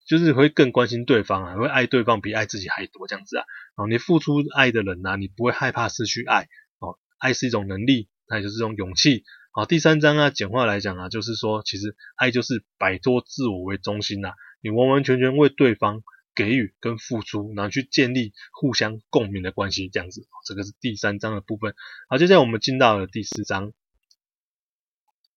[0.07, 3.45] 就是会更关心对方啊，会爱对方比爱自己还多这样子啊。
[3.75, 6.47] 哦，你付出爱的人啊，你不会害怕失去爱。
[6.79, 9.23] 哦爱是一种能力，那也就是这种勇气。
[9.51, 16.03] 好，第三章啊，简化来讲啊，就是说，其实爱就是摆脱自我为中心呐、啊，你完完全全为对方
[16.35, 20.27] 给予跟付出，然后去建立互相共鸣的关系，这样子。
[20.45, 21.73] 这个是第三章的部分。
[22.09, 23.71] 好，接下来我们进到了第四章。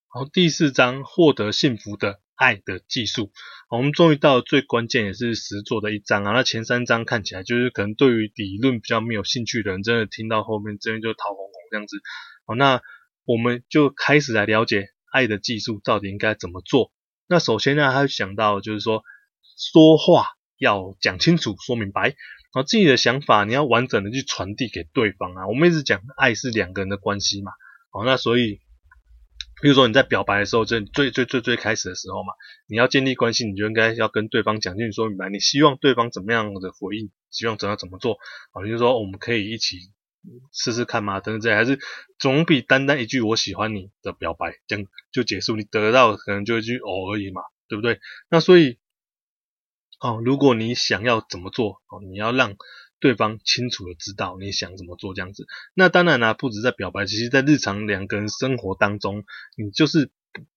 [0.09, 3.31] 好，第四章获得幸福的爱的技术。
[3.71, 6.33] 我们终于到了最关键也是实作的一章啊。
[6.33, 11.99] 那前三章看起来就是可能对于理论比较没有兴趣的人，真的听到后面真的就头红红这样子。
[12.49, 12.81] 好，那
[13.27, 16.91] 我们就开始来了解爱的技术到底应该怎么做。
[17.29, 19.03] 那首先呢，他想到就是说，
[19.59, 22.15] 说话要讲清楚、说明白，然
[22.55, 25.47] 后自己的想法你要完整的去传递给对方啊。
[25.47, 27.53] 我们一直讲爱是两个人的关系嘛。
[27.91, 28.61] 好，那所以。
[29.61, 32.33] 比如说你在表白的时候，就最最最最开始的时候嘛，
[32.69, 38.19] 你要建立关系，你就应该要跟对方讲清楚说明白，你希望对方怎么样的回应，希望怎样怎么做，
[38.53, 39.79] 啊，就是说我们可以一起
[40.53, 41.79] 试试看嘛，等等这还是
[42.19, 48.01] 总比单单一句我喜欢你的表白这样就结束，你得到可能就一句哦而已嘛，对不对？
[48.29, 48.79] 那所以，
[50.01, 52.57] 哦，如果你想要怎么做，哦，你要让。
[53.01, 59.23] 对方清楚的知道你想怎么做这样子，那当然啦、不止在表白，其实在日常两个人生活当中，
[59.57, 60.11] 你就是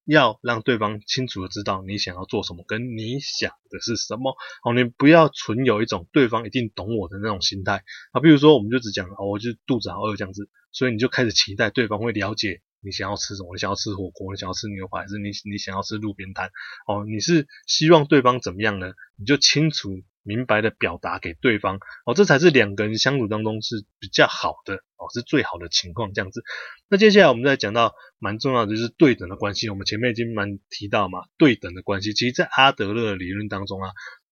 [0.06, 4.36] 要让对方清楚的知道你想要做什么，跟你想的是什么。
[4.64, 8.22] 哦，你不要存有一种对方一定懂我的那种心态啊。
[8.22, 16.50] 比如说，我们就只讲哦，我就肚子好饿这样子，所以你就开始期待对方会了解你想要吃什么，你想要吃火锅，你想要吃牛排，还是你你想要吃路边摊？
[16.88, 18.94] 哦，你是希望对方怎么样呢？
[19.18, 19.90] 你就清楚。
[20.24, 26.44] 明白的表达给对方哦，这才是两个人相处当中是比较好的哦，是最好的情况这样子。
[26.88, 33.90] 那接下来我们再讲到蛮重要的就是对等的关系，我们前面已经蛮提到嘛，对等的关系，其实在阿德勒理论当中啊，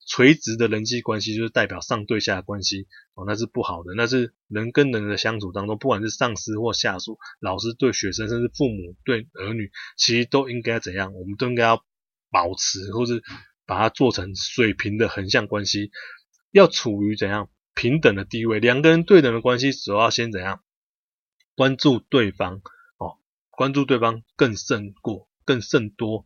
[0.08, 11.13] 垂直的人际关系就是代表上对下的关系哦，那是不好的，那是人跟人的相处当中，不管是上司或下属，老师对学生，甚至父母对儿女，其实都应该怎样？
[11.15, 11.84] 我们都应该要
[12.30, 13.23] 保持或是。
[13.70, 15.92] 把它做成水平的横向关系，
[16.50, 18.60] 要处于怎样平等的地位？
[18.60, 20.64] 两个人对等的关系，主要先怎样
[21.54, 22.64] 关注对方
[22.98, 23.20] 哦，
[23.52, 26.26] 关注对方更胜过更胜多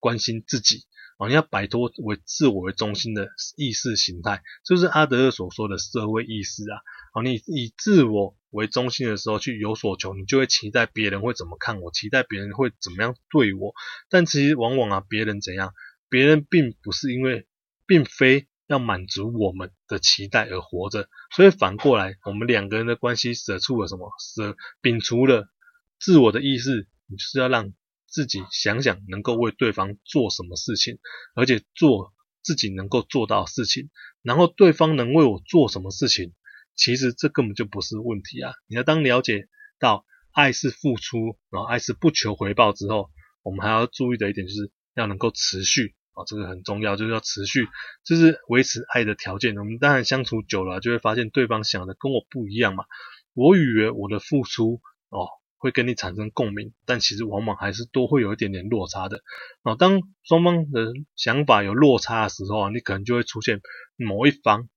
[0.00, 0.84] 关心自己
[1.18, 1.28] 哦。
[1.28, 6.76] 你要摆脱为自我为中心的意识形态，就是阿德勒所说的社会意识啊。
[7.14, 13.72] 哦，你以自我为中心的时候去有所求，你就会期待别人会怎么看我，期待别人会怎么样对我。
[14.10, 15.72] 但其实往往啊，别人怎样？
[16.12, 17.46] 别人并不是因为，
[17.86, 24.12] 并非要满足我们的期待而活着，所以反过来，我们两个人的关系舍出了什么？
[24.18, 25.48] 舍摒除了
[25.98, 27.72] 自我的意识，你就是要让
[28.06, 30.98] 自己想想能够为对方做什么事情，
[31.34, 33.88] 而且做自己能够做到的事情，
[34.20, 36.34] 然后对方能为我做什么事情，
[36.76, 38.52] 其实这根本就不是问题啊！
[38.66, 39.48] 你要当了解
[39.78, 43.10] 到爱是付出，然后爱是不求回报之后，
[43.42, 45.94] 我们还要注意的一点就是要能够持续。
[46.14, 47.66] 啊，这个很重要，就是要持续，
[48.04, 49.56] 就是维持爱的条件。
[49.56, 52.84] 我们当然相处久了，就会发现对方想的跟我不一样嘛。
[53.34, 59.22] 我以为我的付出哦会跟你产生共鸣，但其实往往还是都会有一点点落差的。
[59.62, 63.60] 哦，当双方的想法有落差的时候啊，你可能就会出现
[63.96, 64.68] 某一方。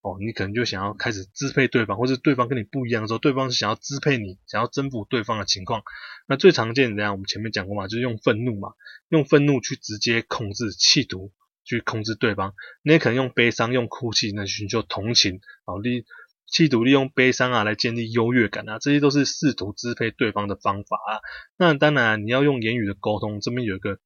[0.00, 5.82] 哦，你可能就想要开始支配对方，或者对方跟你不一样的时候，对方是想要支配你，想要征服对方的情况。
[6.28, 8.74] 那最常见的这样，我们前面讲过嘛，就是用愤怒嘛，
[9.08, 11.32] 用愤怒去直接控制、企图
[11.64, 12.54] 去控制对方。
[12.82, 16.04] 你也可能用悲伤、用哭泣来寻求同情，好利
[16.46, 21.18] 企图利用悲伤啊来建立优越感啊，这些都是试图支配对方的方法啊。
[21.56, 23.98] 那当然，你要用言语的沟通，这边有一个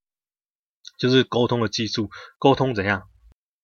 [0.99, 3.11] 就是沟通的技术，沟通怎样？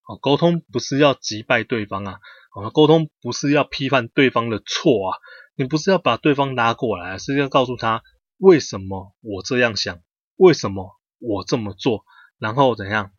[0.09, 2.19] 哦，沟通不是要击败对方啊，
[2.55, 5.17] 哦，沟通不是要批判对方的错啊，
[5.55, 8.01] 你不是要把对方拉过来，是要告诉他
[8.39, 9.99] 为什么我这样想，
[10.35, 12.05] 为什么我这么做，
[12.39, 13.11] 然后怎样，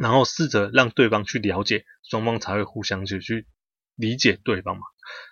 [0.00, 3.46] 然后试着让对方去了解，双方才会互相去去
[3.94, 4.82] 理解对方嘛。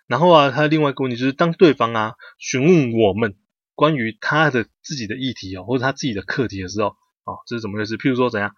[0.07, 3.38] 然后啊，他另外一个问题就是，当对方啊询问我们
[3.75, 6.88] 关于他的自己的议题哦，或者他自己的课题的时候，
[7.25, 7.97] 哦，这是怎么回事？
[7.97, 8.55] 譬如说怎样？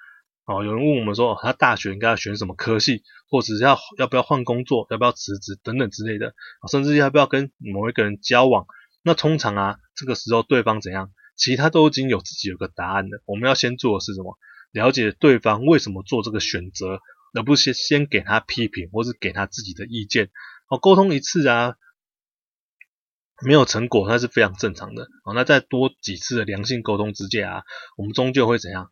[0.46, 6.34] 哦，有人问我们说，他大学应该要选什么科系，或者是要要不要换工作，要不要辞职等等之类的，
[6.70, 8.66] 甚至要不要跟某一个人交往。
[9.02, 11.12] 那通常啊，这个时候对方怎样？
[11.36, 13.22] 其实他都已经有自己有个答案的。
[13.24, 14.38] 我们要先做的是什么？
[14.70, 17.00] 了解对方为什么做这个选择，
[17.32, 20.30] 而不是先先给他批评，或是给他自己的意见。
[20.68, 21.74] 哦，沟通一次啊，
[23.46, 25.08] 没有成果，那是非常正常的。
[25.24, 27.62] 哦，那再多几次的良性沟通之间啊，
[27.96, 28.90] 我们终究会怎样？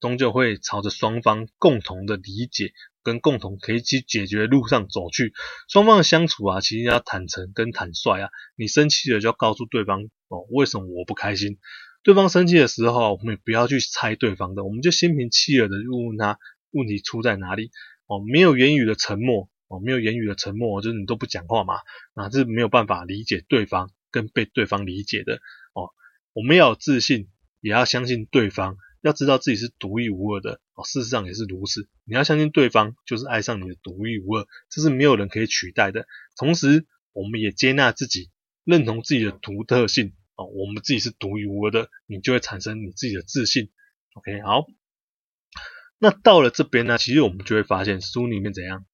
[0.00, 5.32] 终究会朝着双方共同的理解跟共同可以去解决的路上走去。
[5.68, 8.30] 双方的相处啊，其实要坦诚跟坦率啊。
[8.56, 11.58] 你生气了就要告诉对方哦，为什么我不开心？
[12.04, 16.38] 对方生气的时候，我们也不要去猜对方的，我们就心平气和的问问他
[16.70, 17.70] 问题出在哪里。
[18.06, 21.80] 哦，没有言语的沉默哦，没有言语的沉默，就是你都不讲话嘛，
[22.14, 25.40] 那这没有办法理解对方跟被对方理解的
[25.74, 25.90] 哦。
[26.32, 27.28] 我们要有自信，
[27.60, 28.76] 也要相信对方。
[29.00, 31.88] 要知道自己是独一无二的哦，事实上也是如此。
[32.04, 36.06] 你要相信对方就是爱上你的独一无二，这是没有人可以取代的。
[36.36, 38.30] 同时，我们也接纳自己，
[38.64, 43.70] 认同自己的独特性哦，我们自己是独一无二的，你就会产生你自己的自信。
[44.14, 44.66] OK，好。
[45.98, 48.84] 那到了这边呢，其实我们就会发现书里面怎样？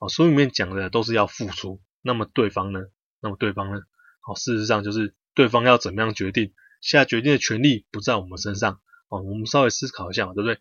[0.00, 1.80] 哦，书里面讲的都是要付出。
[2.02, 2.80] 那么对方呢？
[3.20, 3.80] 那么对方呢？
[4.26, 8.80] 哦，事实上就是对方要怎么样决定，下决定的权利不在我们身上。
[9.08, 10.58] 哦，我们稍微思考一下嘛，对不对？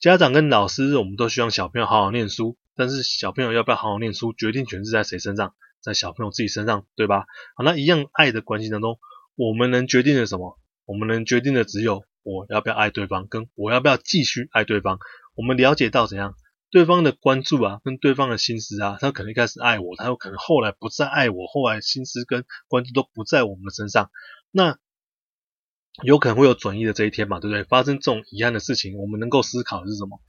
[0.00, 5.54] 家长跟老师，我们都希望小朋友好好念书，但是小朋友要不要好好念书，决定权是在谁身上？
[5.80, 7.24] 在小朋友自己身上，对吧？
[7.56, 8.98] 好，那一样爱的关系当中，
[9.34, 10.58] 我们能决定的什么？
[10.84, 14.98] 我们能决定的只有我要不要爱对方，跟我要不要继续爱对方。
[15.34, 16.34] 我们了解到怎样，
[16.70, 24.10] 对方的关注啊，跟对方的心思啊，他可能一开始爱我，他有可能后来不再爱我，后来心思跟关注都不在我们的身上，
[24.50, 24.78] 那。
[26.02, 27.64] 有可能会有转移的这一天嘛，对不对？
[27.64, 30.20] 发生这种遗憾的事情，我们能够思考的是什么？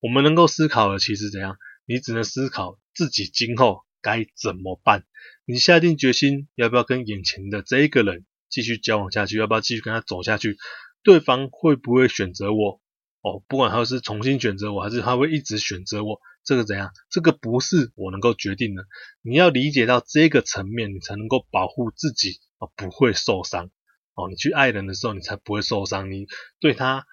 [0.00, 1.56] 我们能够思考的其实怎样？
[1.86, 5.04] 你只能思考自己今后该怎么办。
[5.46, 9.38] 你下定决心要不要跟眼前的这一个人继续交往下去？
[9.38, 10.58] 要不要继续跟他走下去？
[11.02, 12.80] 对方会不会选择我？
[13.22, 16.92] 哦，不管他是重新选择我，还是他会一直选择我，这个怎样？
[17.10, 18.84] 这个不是我能够决定的。
[19.22, 23.70] 你要理解到这个层面，你才能够保护自己啊，不会受伤。
[24.18, 26.10] 哦，你去爱人的时候，你才不会受伤。
[26.10, 26.26] 你
[26.58, 27.06] 对他，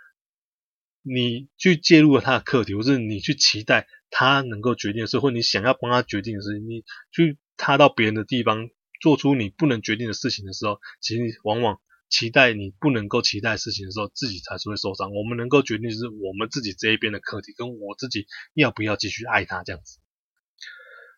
[1.03, 15.11] 你去介入了他的课题，或是你去期待他能够决定的事，或你想要帮他决定的事情，你去踏到别人的地方，做出你不能决定的事情的时候，其实往往期待你不能够期待事情的时候，自己才是会受伤。
[15.13, 19.99] 我们能够决定的是我们自己这一边的课题，跟我自己要不要继续爱他这样子。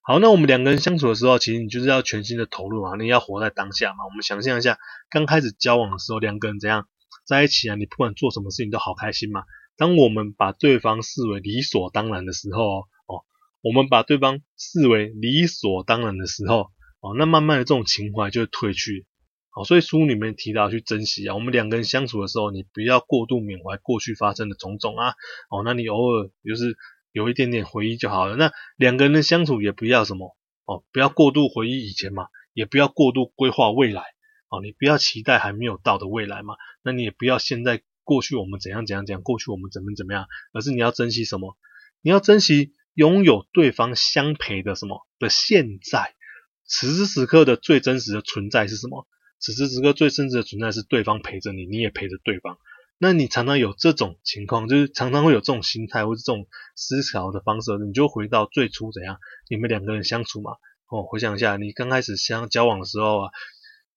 [0.08, 4.06] 好，那我们两个人相处的时候，其实你就是要全心的投入嘛，你要活在当下嘛。
[4.06, 6.88] 我们想象一下，刚开始交往的时候，两个人怎样
[7.26, 7.76] 在一起啊？
[7.76, 9.43] 你不管做什么事情都好开心嘛。
[9.76, 13.26] 当我们把对方视为理所当然的时候，哦，
[13.62, 16.70] 我们把对方视为理所当然的时候，
[17.02, 19.06] 哦，那慢慢的这种情怀就会褪去。
[19.50, 25.15] 好，所以书里面提到去珍惜啊，我们两个人相处的时候，你不要过度缅怀过去发生的种种啊。
[25.50, 26.78] 哦，那你偶尔就是。
[27.18, 28.36] 有一点点回忆就好了。
[28.36, 34.04] 那两个人的相处也不要什么哦，不要过度回忆以前嘛，也不要过度规划未来
[34.50, 34.62] 哦。
[34.62, 36.54] 你不要期待还没有到的未来嘛。
[36.84, 41.58] 那你也不要现在过去我们怎样怎样怎样，过去我们怎么怎么样，而是你要珍惜什么？
[42.04, 46.14] 你要珍惜拥有对方相陪的什么的现在，
[46.66, 49.08] 此时此刻的最真实的存在是什么？
[49.40, 52.58] 此时此刻最真实的存在是对方陪着你，你也陪着对方。
[53.00, 60.54] 那你常常有这种情况，就是常常会有这种心态或者这种思考的方式，你就回到最初怎样，你们两个人相处嘛。
[60.90, 63.32] 哦，回想一下，你刚开始相交往的时候啊，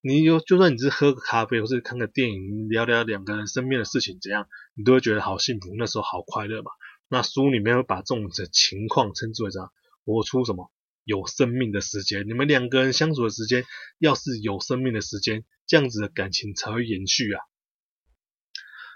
[0.03, 6.71] 你有就算你是喝个咖啡或是看个电影，聊聊两个人身边的事情怎样，你都会觉得好幸福，那时候好快乐嘛。
[7.09, 9.71] 那书里面会把这种的情况称之为啥？
[10.05, 10.71] 活出什么
[11.05, 12.27] 有生命的时间？
[12.27, 13.65] 你们两个人相处的时间，
[13.99, 17.41] 要是有生命的时间，这样子的感情才会延续啊。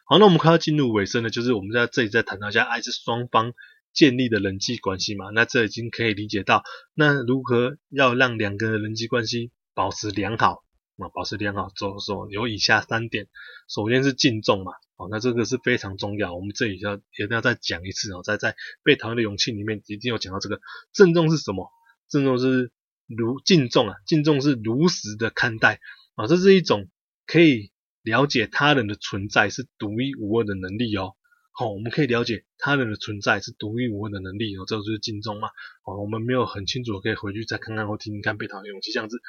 [0.06, 3.54] 好，那我们快要进入尾声了，就是我们在这里再谈到一下爱是双方
[3.94, 5.30] 建立的人际关系嘛。
[5.30, 10.62] 那这已经可以理解到，那如何要让两个人的人际关系保持良好
[10.98, 11.08] 啊？
[11.14, 13.28] 保持良好，做说有以下三点，
[13.66, 14.72] 首先是敬重嘛。
[14.96, 20.60] 好，那这个是非常重要，我们这里要一定要再讲一次哦，在在被讨厌的勇气里面一定要讲到这个，
[20.92, 21.70] 郑重是什么？
[22.10, 22.70] 郑重是
[23.06, 25.80] 如敬重啊，敬重是如实的看待
[26.14, 26.88] 啊，这是一种
[27.26, 27.72] 可以
[28.04, 31.14] 了解他人的存在是独一无二的能力哦。
[31.50, 35.48] 好，我们可以了解他人的存在是独一无二的能力哦，这就是敬重嘛。
[35.84, 39.20] 哦，我们没有很清楚，可以回去再看看或听听看被讨厌勇气这样子。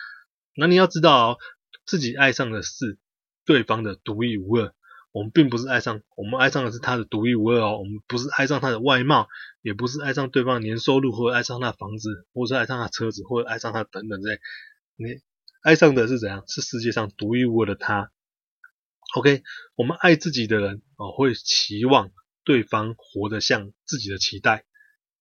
[0.55, 1.37] 那你要知道哦，
[1.85, 2.99] 自己爱上的是
[3.45, 4.73] 对方的独一无二。
[5.11, 7.77] 我们并不是爱上，我们爱上的是他的独一无二哦。
[7.77, 9.29] 我们不是爱上他的外貌，
[9.61, 14.39] 也不是爱上对方的年收入，或者爱上他的房子，或者是爱上他的车子，或者爱上他等等之类。
[14.97, 15.21] 你
[15.61, 16.43] 爱上的是怎样？
[16.47, 18.11] 是世界上独一无二的他。
[19.13, 19.43] OK，
[19.75, 22.11] 我们爱自己的人哦，会期望
[22.43, 24.65] 对方活得像自己的期待，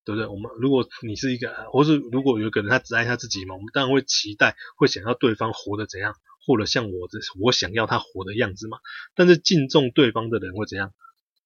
[0.04, 0.26] 对不对？
[0.26, 8.78] 我们如果你是一个，或是如果有一个人他只爱他自己嘛，我们当然会期待，会想要对方活得怎样，活得像我的我想要他活的样子嘛。
[9.14, 10.92] 但是敬重对方的人会怎样？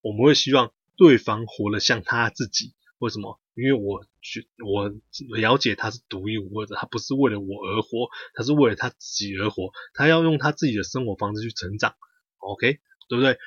[0.01, 2.73] 我们会希望对方活得像他自己。
[2.97, 3.39] 为什么？
[3.53, 4.91] 因为我觉我
[5.37, 11.95] 了解他是独一无二的，他不是为了我而活，他是为了他自己而活，他要用他自己的生活方式去成长。
[12.39, 13.37] OK，对不对？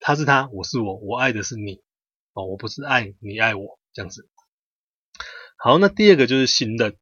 [0.00, 1.80] 他是他，我是我，我爱的是你
[2.34, 4.28] 哦，我不是爱你爱我这样子。
[5.56, 6.96] 好，那第二个就是信任，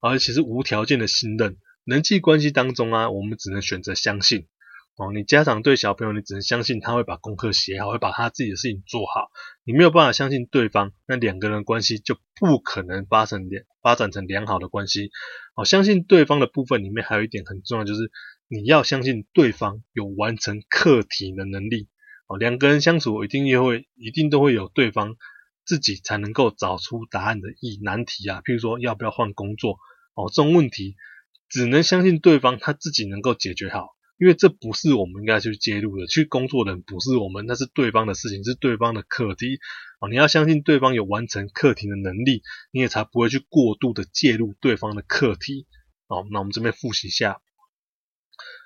[0.00, 1.58] 而且是无条件的信任。
[1.84, 4.48] 人际关系当中啊，我们只能选择相信
[4.96, 5.12] 哦。
[5.12, 9.30] 你家长对小朋友，你只能相信他会把功课写好，会把他自己的事情做好。
[9.62, 15.12] 你没有办法相信对方，那两个人关系就不可能发生良发展成良好的关系。
[15.54, 18.10] 哦，相信对方的部分里面还有一点很重要，就是。
[18.52, 21.88] 你要相信对方有完成课题的能力。
[22.26, 25.14] 哦，两个人相处一定也会一定都会有对方
[25.64, 29.78] 自己才能够找出答案的意难题啊，譬如说要不要换工作。
[30.14, 30.96] 哦，这种问题
[31.48, 39.60] 只能相信对方他自己能够解决好，因为这不是我们应该去介入的，去工作的人不是我们，那是对方的事情，是对方的课题。
[40.00, 42.42] 哦，你要相信对方有完成课题的能力，
[42.72, 45.68] 你也才不会去过度的介入对方的课题。
[46.08, 46.26] 哦。
[46.32, 47.40] 那我们这边复习一下。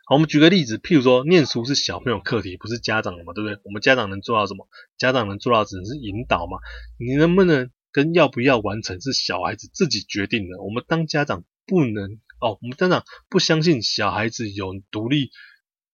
[0.07, 3.59] 好，我们举个例子，譬如说，念书是小朋友课题，不是家长的嘛，对不对？
[3.65, 4.69] 我们家长能做到什么？
[4.99, 6.59] 家长能做到只能是引导嘛。
[6.99, 10.63] 你能不能跟要不要完成是小孩子自己决定的。
[10.63, 15.31] 我们当家长不能哦，我们家长不相信小孩子有独立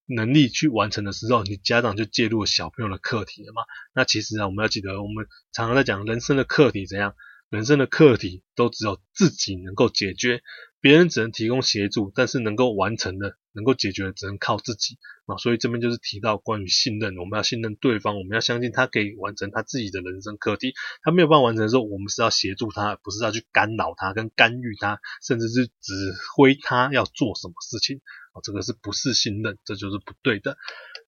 [0.06, 3.62] 能力去完成的时候，你家长就介入了小朋友的课题了嘛。
[3.94, 7.14] 那其实啊，我们要记得，我们常常在讲人生的课题怎样，
[7.50, 10.40] 人生的课题都只有自己能够解决。
[10.80, 14.96] 别人只能提供协助，但是能够完成的、能够解决的，只能靠自己
[15.26, 15.36] 啊。
[15.36, 20.72] 所以这边就是提到关于信任，我们要信任对方，我们要相信他可以完成他自己的人生课题。
[21.02, 28.00] 他没有办法完成的时候，我们是要协助他，不是要去干扰他、跟干预他，甚至是指挥他要做什么事情
[28.32, 28.40] 啊。
[28.42, 29.58] 这个是不是信任？
[29.64, 30.56] 这就是不对的。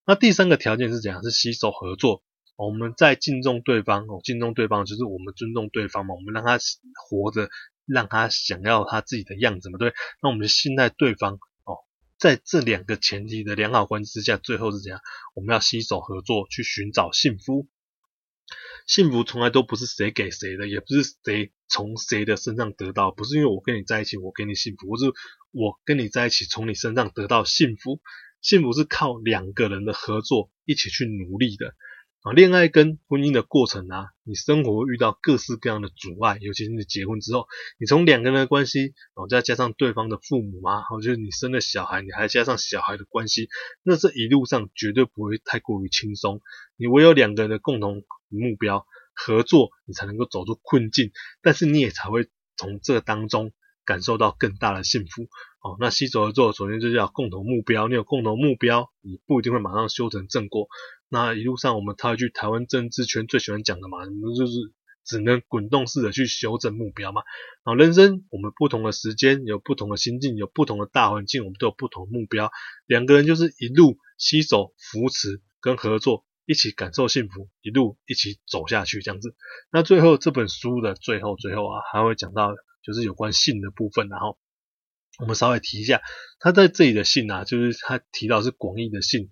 [0.04, 1.22] 那第三个条件是怎样？
[1.22, 2.22] 是携手合作。
[2.56, 6.58] 我们在敬重对方哦，敬重对方就是我们尊重对方嘛，我们让他
[7.08, 7.48] 活着。
[7.84, 9.92] 让他想要他自己的样子嘛，对，
[10.22, 11.34] 那我们就信赖对方
[11.64, 11.82] 哦，
[12.16, 15.00] 在这两个前提的良好关系之下，最后是怎样？
[15.34, 17.66] 我们要携手合作去寻找幸福。
[18.86, 25.06] 幸福从来都不是谁给谁的，也不是谁从谁的身上得到，不是因为我跟你在一起，我给你幸福，或是
[25.50, 28.00] 我跟你在一起从你身上得到幸福。
[28.40, 31.74] 幸福是靠两个人的合作一起去努力的。
[32.22, 37.48] 啊，恋爱跟婚姻的过程啊，你生活会遇到各式各样的阻碍，尤其是你结婚之后，
[37.80, 43.48] 你从两个人的关系，然后再加上对方的父母嘛，然后就是你生了小孩，你还加上小孩的关系，
[43.82, 46.40] 那这一路上绝对不会太过于轻松。
[46.76, 51.10] 你唯有两个人的共同目标合作，你才能够走出困境，
[51.42, 53.50] 但是你也才会从这当中
[53.84, 55.24] 感受到更大的幸福。
[55.60, 60.68] 哦，那携手合作，首先就是要共同目标，你有共同目标，你不一定会马上修成正果。
[61.12, 63.98] 那一路上，我们套一句台湾政治圈最喜欢讲的嘛，
[64.34, 64.52] 就是
[65.04, 67.20] 只能滚动式的去修正目标嘛。
[67.66, 72.50] 然后，人生我们不同的时间，有不同的心境，有不同的大环境，我们都有不同的目标。
[72.86, 79.36] 两个人就是一路携手扶持跟合作，一起感受幸福，一路一起走下去这样子。
[79.70, 84.38] 那最后这本书的最后最后啊，还会讲到就是有关性的部分，然后
[85.18, 86.00] 我们稍微提一下，
[86.40, 89.28] 他在这里的性啊，就是他提到是广义的性。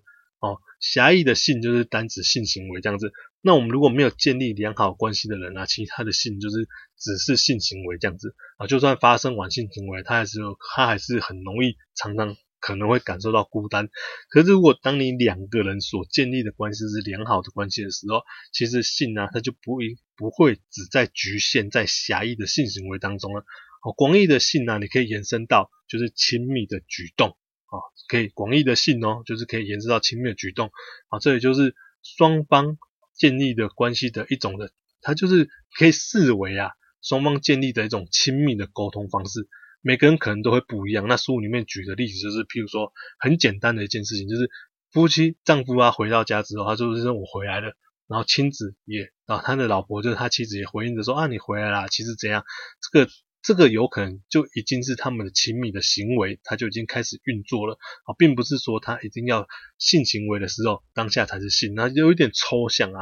[0.80, 3.12] 狭义的性就是单指性行为这样子。
[3.42, 6.66] 那我们如果没有建立良好关系的人啊，其他的性就是
[6.98, 8.66] 只是性行为这样子啊。
[8.66, 10.38] 就算发生完性行为，他还是
[10.74, 13.88] 他还是很容易，常常可能会感受到孤单。
[14.28, 18.22] 可是如果当你两个人所建立的关系是良好的关系的时候，
[18.52, 23.44] 其实性呢，它就不会不会只在局限在狭义的性行为当中了。
[23.82, 27.38] 哦，广义的性呢，你可以延伸到就是亲密的举动。
[27.70, 30.70] 啊，可以广义的性哦，就是可以延伸到亲密的举动
[31.08, 32.76] 啊，这也就是双方
[33.14, 35.48] 建立的关系的一种的，它就是
[35.78, 39.48] 可以视为啊双方建立的一种亲密的沟通方式
[39.82, 41.06] 每个人可能都会不一样。
[41.06, 44.50] 那书里面举的例子就是，譬如说很简单的一件事情，就是
[44.90, 47.74] 夫妻丈夫啊回到家之后，他就是说我回来了，
[48.08, 52.44] 然后亲子也，然后他的老婆就是他妻子也回应着说啊你回来啦，其实怎样
[52.90, 53.10] 这个。
[53.43, 63.01] 这个有可能就已经是他们的亲密的行为，他就已经开始运作了啊，并不是说他一定要性行为的时候当下才是性，那有一点抽象啊。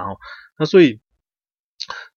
[0.57, 1.01] 那所以，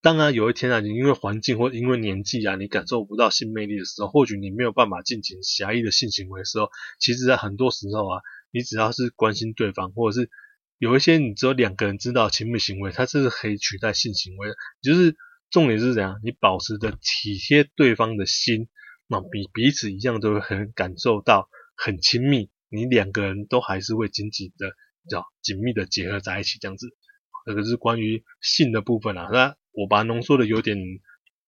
[0.02, 6.70] 当然有一天啊，你因为环境或因为年纪啊，你感受不到性魅力的时候，或许你没有办法进行狭义的性行为的时候，
[7.00, 10.30] 其实在很多时候啊，你只要是关心对方，或者是
[10.78, 15.18] 有一些你只有两个人知道亲密行为，它是可以取代性行为的，就是。
[15.52, 16.18] 重点是怎样？
[16.24, 18.70] 你保持着体贴对方的心，
[19.08, 22.50] 那彼彼此一样都会很感受到很亲密。
[22.70, 24.72] 你两个人都还是会紧紧的、
[25.10, 26.88] 叫紧密的结合在一起，这样子。
[27.46, 29.28] 这个是关于性的部分啊。
[29.30, 30.78] 那我把它浓缩的有点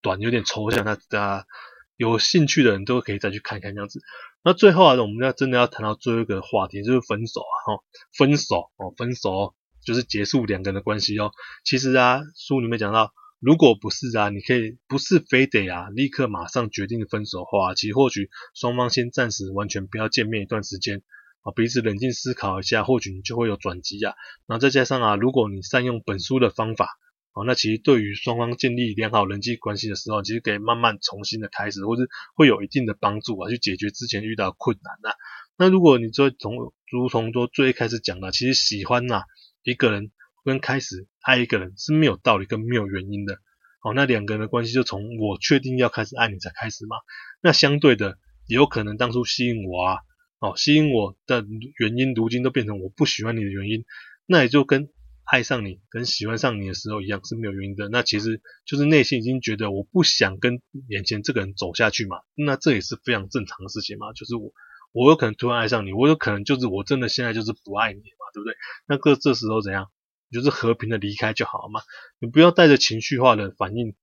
[0.01, 0.84] 短，有点抽象。
[0.84, 1.47] 那大家
[1.95, 4.01] 有兴趣的人都可以再去看看这样子。
[4.43, 7.56] 那最后啊，我们要真的要谈到最后一个话题，就是分手啊。
[7.68, 7.84] 哈，
[8.18, 11.32] 分手哦，分手就是结束两个人的关系哦。
[11.64, 13.14] 其实啊，书里面讲到。
[13.44, 21.02] 如果不是啊，你可以不是非得啊，立刻马上决定分手的话，其实或许双方先暂时完全不要见面一段时间
[21.41, 24.14] 啊，彼此冷静思考一下，或许你就会有转机啊。
[24.48, 26.88] 然后再加上啊，如果你善用本书的方法
[27.34, 35.18] 啊，那其实对于双方建立良好人际关系的时候，其实可以慢慢重新的开始，或是会有一定的帮助啊，去解决之前遇到困难啊。
[35.58, 39.24] 那如果你就从如同说最开始讲的，其实喜欢呐、啊、
[39.64, 40.12] 一个人。
[40.44, 43.36] 跟开始爱一个人是没有道理跟没有原因的，
[43.84, 46.98] 哦，那两个人的关系就从我确定要开始爱你才开始嘛。
[47.41, 48.18] 那相对的，
[48.48, 49.98] 也有可能当初吸引我啊，
[50.39, 51.46] 哦，吸引我的
[51.80, 53.86] 原因，如今都变成我不喜欢你的原因，
[54.26, 54.89] 那也就跟
[55.26, 57.88] 爱上你跟喜欢上你的时候一样是没有原因的。
[57.89, 62.18] 那其实就是内心已经觉得我不想跟眼前这个人走下去嘛。
[62.36, 64.52] 那这也是非常正常的事情嘛，就是我
[64.91, 68.54] 我有可能突然爱上你，我有可能就是我真的现在就是不爱你嘛，对不对？
[68.86, 69.89] 那个这时候怎样？
[70.34, 71.82] 就是和平的离开就好了嘛，
[72.20, 73.96] 你不要带着情绪化的反应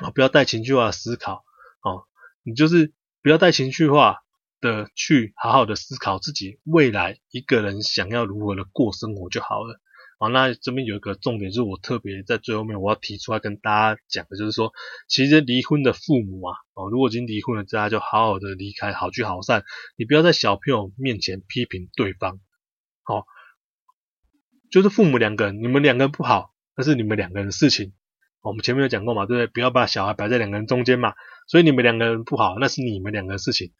[0.00, 1.44] 啊，不要带情绪化的思考
[1.80, 2.06] 啊，
[2.42, 4.22] 你就是不要带情绪化
[4.60, 9.80] 的去好好的思考自己未来一个人想要如何的过生活就好了
[10.18, 10.28] 啊。
[10.28, 14.72] 那这边有一个重点，就是我特别在最后面我要提出来跟大家讲的，就是说，
[15.08, 19.64] 其实离婚的父母啊，哦，如果已经离婚了，大家就好好的离开，好聚好散，
[19.96, 22.40] 你不要在小朋友面前批评对方，
[23.02, 23.24] 好。
[24.70, 27.92] 就是父母两个人，你们两个人不好，那是你们两个人的事情。
[28.40, 29.46] 我们前面有讲过嘛，对不对？
[29.48, 31.14] 不要把小孩摆在两个人中间嘛。
[31.48, 33.72] 所以你们两个人不好，那是你们两个人的事情。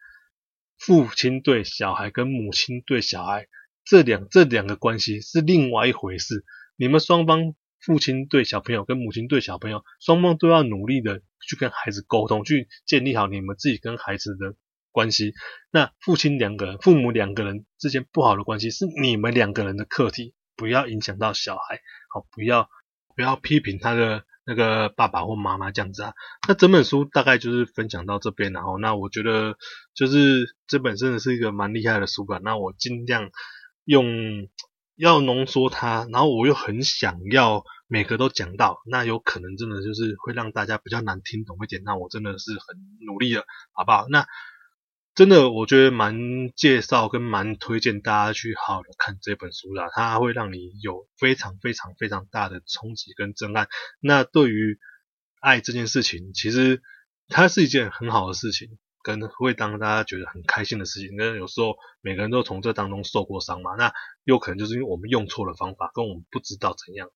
[0.78, 3.46] 父亲对小孩跟母亲对小孩，
[3.84, 6.44] 这两这两个关系是另外一回事。
[6.76, 14.54] 你们双方，父亲对小朋友跟母亲对小朋友，双方都要努力的去跟孩子沟通，去建立好你们自己跟孩子的
[14.92, 15.32] 关系。
[15.70, 20.34] 那父亲两个人、父母两个人之间不好的关系，是你们两个人的课题。
[20.56, 22.68] 不要影响到小孩，好，不要
[23.14, 26.12] 不要批评他的那个爸爸或妈妈这样子啊。
[26.48, 29.56] 那整本书大概就是分享到这边，然后那我觉得
[29.94, 32.40] 就是这本真的是一个蛮厉害的书吧。
[32.42, 33.30] 那我尽量
[33.84, 34.48] 用
[34.96, 41.82] 要浓缩它，然后我又很想要每个都讲到，那有可能真的就是会让大家比较难听懂一点。
[41.84, 42.76] 那我真的是很
[43.06, 44.06] 努力了，好不好？
[44.08, 44.26] 那。
[45.16, 53.66] 真的，我觉得蛮介绍跟蛮推荐大家去好好的看这本书啦，它会让你有非常非常非常大的冲击跟震撼。
[53.98, 54.78] 那对于
[55.40, 56.82] 爱这件事情，其实
[57.28, 61.16] 它是一件很好的事情，跟会当大家觉得很开心的事情。
[61.16, 67.08] 那有时候每个人都从这当中受过伤嘛，那有可能就是因为我们用错了方法，跟我们不知道怎样。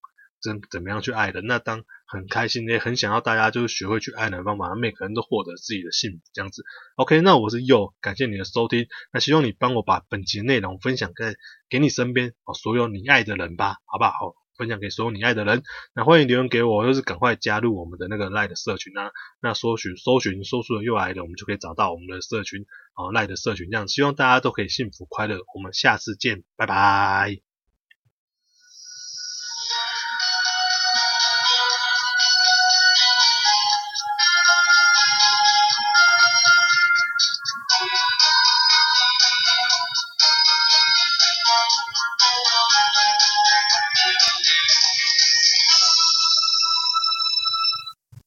[0.42, 1.40] 怎怎么样去爱的？
[1.42, 6.64] 那当很开心，也很想要大家就是学会去爱的方法，每个人都获得自己的幸福这样子。
[6.96, 8.86] OK，那我是佑，感谢你的收听。
[9.12, 11.34] 那希望你帮我把本集内容分享给
[11.68, 14.34] 给你身边哦所有你爱的人吧，好不好？
[14.58, 15.62] 分享给所有你爱的人。
[15.94, 19.10] 那欢迎留言给我，就是赶快加入我们的那个赖的社群啊。
[19.40, 23.88] 那搜寻搜寻搜出了又来的，我们就可以找到我们的社群哦赖的社群这样。
[23.88, 25.38] 希望大家都可以幸福快乐。
[25.54, 27.49] 我们下次见，拜拜。